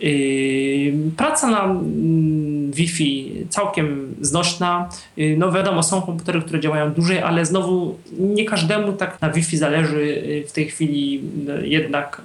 Yy, 0.00 0.92
praca 1.16 1.50
na 1.50 1.64
mm, 1.64 2.72
Wi-Fi 2.72 3.32
całkiem 3.48 4.14
znośna. 4.20 4.88
Yy, 5.16 5.36
no 5.38 5.52
wiadomo, 5.52 5.82
są 5.82 6.02
komputery, 6.02 6.42
które 6.42 6.60
działają 6.60 6.92
dłużej, 6.92 7.18
ale 7.18 7.46
znowu 7.46 7.98
nie 8.18 8.44
każdemu 8.44 8.92
tak 8.92 9.20
na 9.20 9.30
Wi-Fi 9.30 9.56
zależy 9.56 10.22
w 10.48 10.52
tej 10.52 10.68
chwili 10.68 11.22
jednak, 11.62 12.22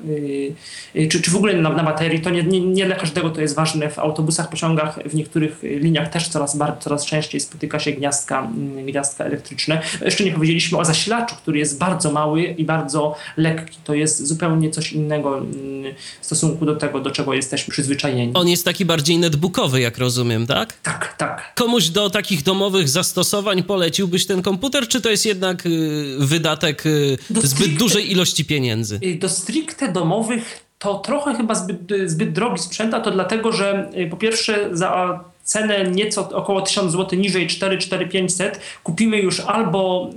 czy, 1.12 1.22
czy 1.22 1.32
w 1.32 1.36
ogóle 1.36 1.54
na, 1.54 1.70
na 1.70 1.84
baterii. 1.84 2.22
To 2.22 2.30
nie, 2.30 2.44
nie, 2.44 2.60
nie 2.60 2.86
dla 2.86 2.96
każdego 2.96 3.30
to 3.30 3.42
jest 3.42 3.56
ważne. 3.56 3.90
W 3.90 4.00
autobusach, 4.00 4.50
pociągach, 4.50 5.00
w 5.06 5.16
niektórych 5.16 5.60
liniach 5.64 6.10
też 6.10 6.33
coraz, 6.34 6.58
coraz 6.80 7.06
częściej 7.06 7.42
spotyka 7.42 7.80
się 7.80 7.92
gniazdka, 7.92 8.40
mm, 8.40 8.86
gniazdka 8.86 9.24
elektryczne. 9.24 9.82
Jeszcze 10.02 10.24
nie 10.24 10.32
powiedzieliśmy 10.32 10.78
o 10.78 10.86
zasilaczu, 10.86 11.36
który 11.36 11.60
jest 11.60 11.78
bardzo 11.78 12.12
mały 12.12 12.44
i 12.44 12.66
bardzo 12.66 13.16
lekki. 13.38 13.78
To 13.84 13.94
jest 13.94 14.28
zupełnie 14.28 14.70
coś 14.70 14.94
innego 14.94 15.38
mm, 15.38 15.94
w 16.22 16.26
stosunku 16.26 16.66
do 16.66 16.76
tego, 16.76 17.00
do 17.00 17.12
czego 17.12 17.34
jesteśmy 17.34 17.72
przyzwyczajeni. 17.72 18.32
On 18.34 18.48
jest 18.48 18.66
taki 18.66 18.86
bardziej 18.86 19.18
netbookowy, 19.18 19.82
jak 19.82 19.98
rozumiem, 19.98 20.48
tak? 20.48 20.74
Tak, 20.74 21.16
tak. 21.18 21.54
Komuś 21.56 21.90
do 21.90 22.10
takich 22.10 22.44
domowych 22.44 22.90
zastosowań 22.90 23.64
poleciłbyś 23.64 24.26
ten 24.26 24.42
komputer, 24.42 24.88
czy 24.88 25.02
to 25.02 25.10
jest 25.10 25.26
jednak 25.26 25.66
y, 25.66 26.16
wydatek 26.20 26.86
y, 26.86 27.18
zbyt 27.30 27.52
stricte, 27.52 27.80
dużej 27.80 28.12
ilości 28.12 28.46
pieniędzy? 28.46 29.00
Y, 29.04 29.16
do 29.20 29.30
stricte 29.30 29.92
domowych 29.92 30.64
to 30.80 30.96
trochę 31.00 31.36
chyba 31.36 31.56
zbyt, 31.56 31.80
zbyt 32.06 32.34
drogi 32.34 32.60
sprzęt, 32.60 32.94
a 32.94 33.00
to 33.00 33.12
dlatego, 33.12 33.52
że 33.52 33.90
po 34.10 34.18
pierwsze 34.18 34.70
za 34.72 35.20
cenę 35.44 35.84
nieco 35.84 36.30
około 36.30 36.62
1000 36.62 36.92
zł 36.92 37.20
niżej 37.20 37.48
4-4500 37.48 38.52
kupimy 38.84 39.18
już 39.18 39.40
albo, 39.40 40.10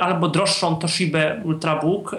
albo 0.00 0.28
droższą 0.28 0.76
Toshibę 0.76 1.40
Ultrabook, 1.44 2.16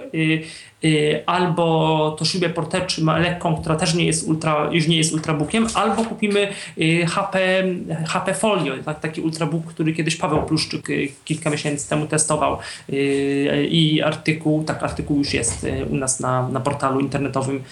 Y, 0.84 1.24
albo 1.26 2.16
Toshibę 2.20 2.50
Portecz 2.50 2.98
lekką, 2.98 3.56
która 3.56 3.76
też 3.76 3.94
nie 3.94 4.06
jest 4.06 4.28
ultra, 4.28 4.70
już 4.72 4.88
nie 4.88 4.98
jest 4.98 5.14
ultrabookiem, 5.14 5.68
albo 5.74 6.04
kupimy 6.04 6.48
HP, 7.08 7.64
y, 7.64 8.06
HP 8.08 8.34
Folio, 8.34 8.74
tak, 8.86 9.00
taki 9.00 9.22
ultrabook, 9.22 9.66
który 9.66 9.94
kiedyś 9.94 10.16
Paweł 10.16 10.44
Pluszczyk 10.44 10.90
y, 10.90 11.08
kilka 11.26 11.50
miesięcy 11.50 11.90
temu 11.90 12.08
testował 12.08 12.58
i 13.70 14.02
artykuł, 14.06 14.64
tak 14.64 14.84
artykuł 14.84 15.18
już 15.18 15.34
jest 15.34 15.68
u 15.90 15.96
nas 15.96 16.20
na, 16.20 16.50
na 16.50 16.60
portalu 16.60 17.00
internetowym 17.00 17.64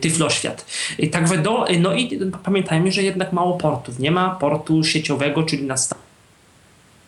Tyfloświat. 0.00 0.66
Tak 1.12 1.42
do, 1.42 1.66
no 1.80 1.94
i 1.94 2.18
pamiętajmy, 2.44 2.92
że 2.92 3.02
jednak 3.02 3.32
mało 3.32 3.56
portów. 3.56 4.00
Nie 4.04 4.10
ma 4.10 4.30
portu 4.30 4.84
sieciowego, 4.84 5.42
czyli 5.42 5.62
na 5.62 5.76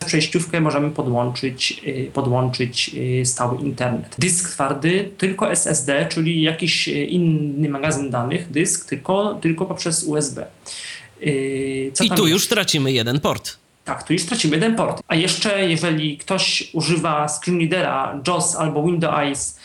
przejściówkę 0.05 0.61
możemy 0.61 0.91
podłączyć, 0.91 1.81
y, 1.87 2.11
podłączyć 2.13 2.91
y, 3.21 3.25
stały 3.25 3.57
internet. 3.61 4.15
Dysk 4.19 4.49
twardy 4.49 5.09
tylko 5.17 5.51
SSD, 5.51 6.07
czyli 6.09 6.41
jakiś 6.41 6.87
y, 6.87 6.91
inny 6.91 7.69
magazyn 7.69 8.09
danych, 8.09 8.51
dysk 8.51 8.89
tylko, 8.89 9.39
tylko 9.41 9.65
poprzez 9.65 10.03
USB. 10.03 10.45
Co 11.93 12.03
I 12.03 12.09
tu 12.09 12.27
już 12.27 12.47
tracimy 12.47 12.91
jeden 12.91 13.19
port. 13.19 13.57
Tak, 13.85 14.03
tu 14.03 14.13
już 14.13 14.25
tracimy 14.25 14.55
jeden 14.55 14.75
port. 14.75 15.03
A 15.07 15.15
jeszcze 15.15 15.69
jeżeli 15.69 16.17
ktoś 16.17 16.69
używa 16.73 17.27
screenreadera 17.27 18.21
JOS 18.27 18.55
albo 18.55 18.83
Windows 18.83 19.59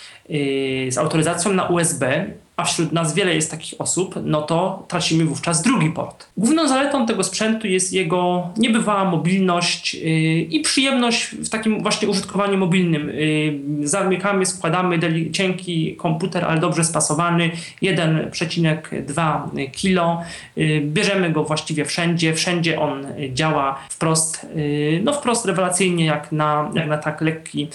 z 0.89 0.99
autoryzacją 0.99 1.53
na 1.53 1.69
USB, 1.69 2.31
a 2.57 2.65
wśród 2.65 2.93
nas 2.93 3.15
wiele 3.15 3.35
jest 3.35 3.51
takich 3.51 3.81
osób, 3.81 4.15
no 4.25 4.43
to 4.43 4.85
tracimy 4.89 5.25
wówczas 5.25 5.63
drugi 5.63 5.91
port. 5.91 6.27
Główną 6.37 6.69
zaletą 6.69 7.07
tego 7.07 7.25
sprzętu 7.25 7.67
jest 7.67 7.93
jego 7.93 8.51
niebywała 8.57 9.05
mobilność 9.05 9.95
yy, 9.95 10.03
i 10.41 10.61
przyjemność 10.61 11.25
w 11.25 11.49
takim 11.49 11.83
właśnie 11.83 12.09
użytkowaniu 12.09 12.59
mobilnym. 12.59 13.09
Yy, 13.09 13.89
zamykamy, 13.89 14.47
składamy 14.47 14.99
cienki 15.33 15.97
komputer, 15.97 16.45
ale 16.45 16.61
dobrze 16.61 16.85
spasowany, 16.85 17.51
1,2 17.83 19.71
kg. 19.73 20.27
Yy, 20.57 20.81
bierzemy 20.81 21.31
go 21.31 21.45
właściwie 21.45 21.85
wszędzie, 21.85 22.35
wszędzie 22.35 22.81
on 22.81 23.07
działa 23.33 23.79
wprost, 23.91 24.47
no 25.03 25.13
wprost 25.13 25.47
rewelacyjnie 25.47 26.05
jak 26.05 26.33
na, 26.33 26.71
jak 26.75 26.89
na 26.89 26.99
tak 26.99 27.21
lekki 27.21 27.69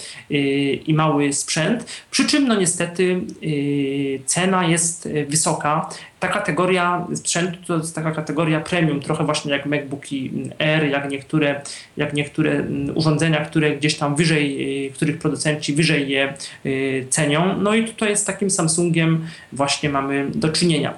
i 0.86 0.94
mały 0.94 1.32
sprzęt. 1.32 1.84
Przy 2.10 2.26
czym 2.26 2.48
no 2.48 2.54
niestety 2.54 3.20
cena 4.26 4.67
jest 4.68 5.06
y, 5.06 5.26
wysoka. 5.28 5.88
Ta 6.20 6.28
kategoria 6.28 7.06
sprzętu 7.14 7.58
to 7.66 7.76
jest 7.76 7.94
taka 7.94 8.10
kategoria 8.10 8.60
premium, 8.60 9.00
trochę 9.00 9.24
właśnie 9.24 9.52
jak 9.52 9.66
MacBooki 9.66 10.30
Air, 10.58 10.84
jak 10.84 11.10
niektóre, 11.10 11.60
jak 11.96 12.14
niektóre 12.14 12.50
mm, 12.52 12.96
urządzenia, 12.96 13.44
które 13.44 13.76
gdzieś 13.76 13.94
tam 13.94 14.16
wyżej, 14.16 14.86
y, 14.86 14.90
których 14.90 15.18
producenci 15.18 15.74
wyżej 15.74 16.08
je 16.08 16.34
y, 16.66 17.06
cenią. 17.10 17.58
No 17.58 17.74
i 17.74 17.84
tutaj 17.84 18.16
z 18.16 18.24
takim 18.24 18.50
Samsungiem 18.50 19.26
właśnie 19.52 19.88
mamy 19.88 20.26
do 20.34 20.48
czynienia. 20.48 20.94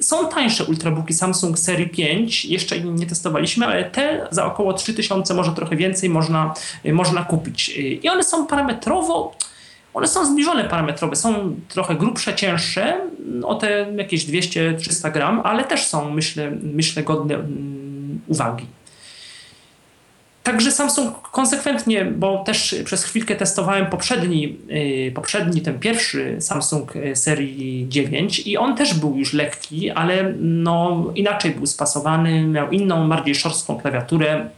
Są 0.00 0.28
tańsze 0.28 0.64
ultrabooki 0.64 1.14
Samsung 1.14 1.58
serii 1.58 1.88
5, 1.88 2.44
jeszcze 2.44 2.80
nie 2.80 3.06
testowaliśmy, 3.06 3.66
ale 3.66 3.84
te 3.84 4.26
za 4.30 4.46
około 4.46 4.72
3000, 4.72 5.34
może 5.34 5.52
trochę 5.52 5.76
więcej 5.76 6.10
można, 6.10 6.54
można 6.84 7.24
kupić. 7.24 7.68
I 8.02 8.08
one 8.08 8.24
są 8.24 8.46
parametrowo 8.46 9.34
one 9.94 10.06
są 10.06 10.26
zbliżone 10.26 10.64
parametrowe, 10.64 11.16
są 11.16 11.56
trochę 11.68 11.94
grubsze, 11.94 12.34
cięższe, 12.34 13.00
o 13.42 13.54
te 13.54 13.86
jakieś 13.96 14.26
200-300 14.26 15.12
gram, 15.12 15.40
ale 15.44 15.64
też 15.64 15.86
są, 15.86 16.10
myślę, 16.10 16.52
myślę 16.62 17.02
godne 17.02 17.34
mm, 17.34 18.20
uwagi. 18.26 18.66
Także 20.42 20.70
Samsung 20.70 21.22
konsekwentnie, 21.22 22.04
bo 22.04 22.44
też 22.44 22.74
przez 22.84 23.04
chwilkę 23.04 23.36
testowałem 23.36 23.86
poprzedni, 23.86 24.56
yy, 24.68 25.12
poprzedni 25.12 25.60
ten 25.62 25.78
pierwszy 25.78 26.36
Samsung 26.40 26.96
y, 26.96 27.16
serii 27.16 27.86
9 27.88 28.46
i 28.46 28.56
on 28.56 28.76
też 28.76 28.94
był 28.94 29.16
już 29.16 29.32
lekki, 29.32 29.90
ale 29.90 30.34
no, 30.40 31.04
inaczej 31.14 31.50
był 31.50 31.66
spasowany, 31.66 32.42
miał 32.46 32.70
inną, 32.70 33.08
bardziej 33.08 33.34
szorstką 33.34 33.78
klawiaturę, 33.78 34.50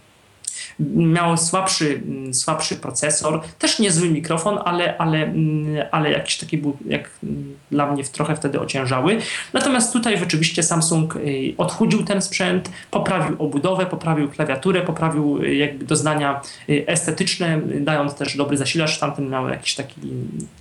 miał 0.97 1.37
słabszy, 1.37 2.03
mm, 2.07 2.35
słabszy 2.35 2.77
procesor, 2.77 3.41
też 3.59 3.79
niezły 3.79 4.09
mikrofon, 4.09 4.59
ale, 4.65 4.99
ale, 4.99 5.19
mm, 5.19 5.67
ale 5.91 6.11
jakiś 6.11 6.39
taki 6.39 6.59
był 6.59 6.77
jak 6.87 7.11
mm, 7.23 7.57
dla 7.71 7.93
mnie 7.93 8.05
trochę 8.05 8.37
wtedy 8.37 8.61
ociężały. 8.61 9.19
Natomiast 9.53 9.93
tutaj 9.93 10.19
rzeczywiście 10.19 10.63
Samsung 10.63 11.17
y, 11.17 11.55
odchudził 11.59 12.05
ten 12.05 12.23
sprzęt, 12.23 12.71
poprawił 12.91 13.43
obudowę, 13.43 13.87
poprawił 13.87 14.29
klawiaturę, 14.29 14.83
poprawił 14.83 15.43
y, 15.43 15.55
jakby 15.55 15.85
doznania 15.85 16.41
y, 16.69 16.85
estetyczne, 16.87 17.61
dając 17.81 18.15
też 18.15 18.37
dobry 18.37 18.57
zasilacz, 18.57 18.99
tamten 18.99 19.29
miał 19.29 19.49
jakiś 19.49 19.75
taki 19.75 20.01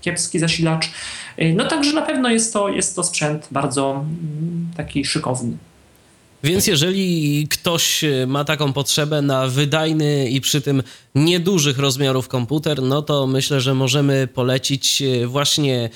kiepski 0.02 0.40
zasilacz. 0.40 0.90
No 1.56 1.68
także 1.68 1.94
na 1.94 2.02
pewno 2.02 2.30
jest 2.30 2.54
to, 2.54 2.70
jest 2.70 2.96
to 2.96 3.04
sprzęt 3.04 3.48
bardzo 3.52 4.06
taki 4.78 5.06
szykowny. 5.06 5.58
Więc 6.44 6.68
jeżeli 6.68 7.48
ktoś 7.48 8.04
e, 8.04 8.28
ma 8.28 8.44
taką 8.46 8.74
potrzebę 8.74 9.22
na 9.22 9.48
wydajny 9.48 10.30
i 10.30 10.42
przy 10.42 10.62
tym 10.62 10.84
niedużych 11.16 11.80
rozmiarów 11.80 12.28
komputer, 12.28 12.82
no 12.82 13.02
to 13.02 13.28
myślę, 13.28 13.62
że 13.62 13.74
możemy 13.74 14.28
polecić 14.28 15.02
e, 15.02 15.28
właśnie 15.28 15.90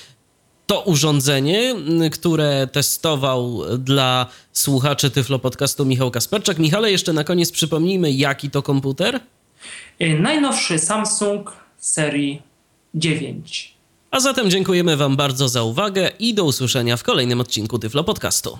to 0.68 0.82
urządzenie, 0.82 1.76
które 2.12 2.68
testował 2.72 3.62
dla 3.78 4.28
słuchaczy 4.54 5.12
Tyflo 5.12 5.40
Podcastu 5.40 5.86
Michał 5.86 6.12
Kasperczak. 6.12 6.60
Michale, 6.60 6.92
jeszcze 6.92 7.14
na 7.14 7.24
koniec 7.24 7.52
przypomnijmy, 7.52 8.12
jaki 8.12 8.50
to 8.50 8.62
komputer? 8.62 9.20
E, 10.00 10.20
najnowszy 10.20 10.80
Samsung 10.80 11.54
serii 11.78 12.42
9. 12.96 13.76
A 14.12 14.20
zatem 14.20 14.50
dziękujemy 14.50 14.98
Wam 14.98 15.16
bardzo 15.16 15.50
za 15.50 15.64
uwagę 15.64 16.12
i 16.20 16.34
do 16.34 16.44
usłyszenia 16.44 16.98
w 16.98 17.04
kolejnym 17.04 17.42
odcinku 17.42 17.80
Tyflo 17.80 18.04
Podcastu. 18.04 18.60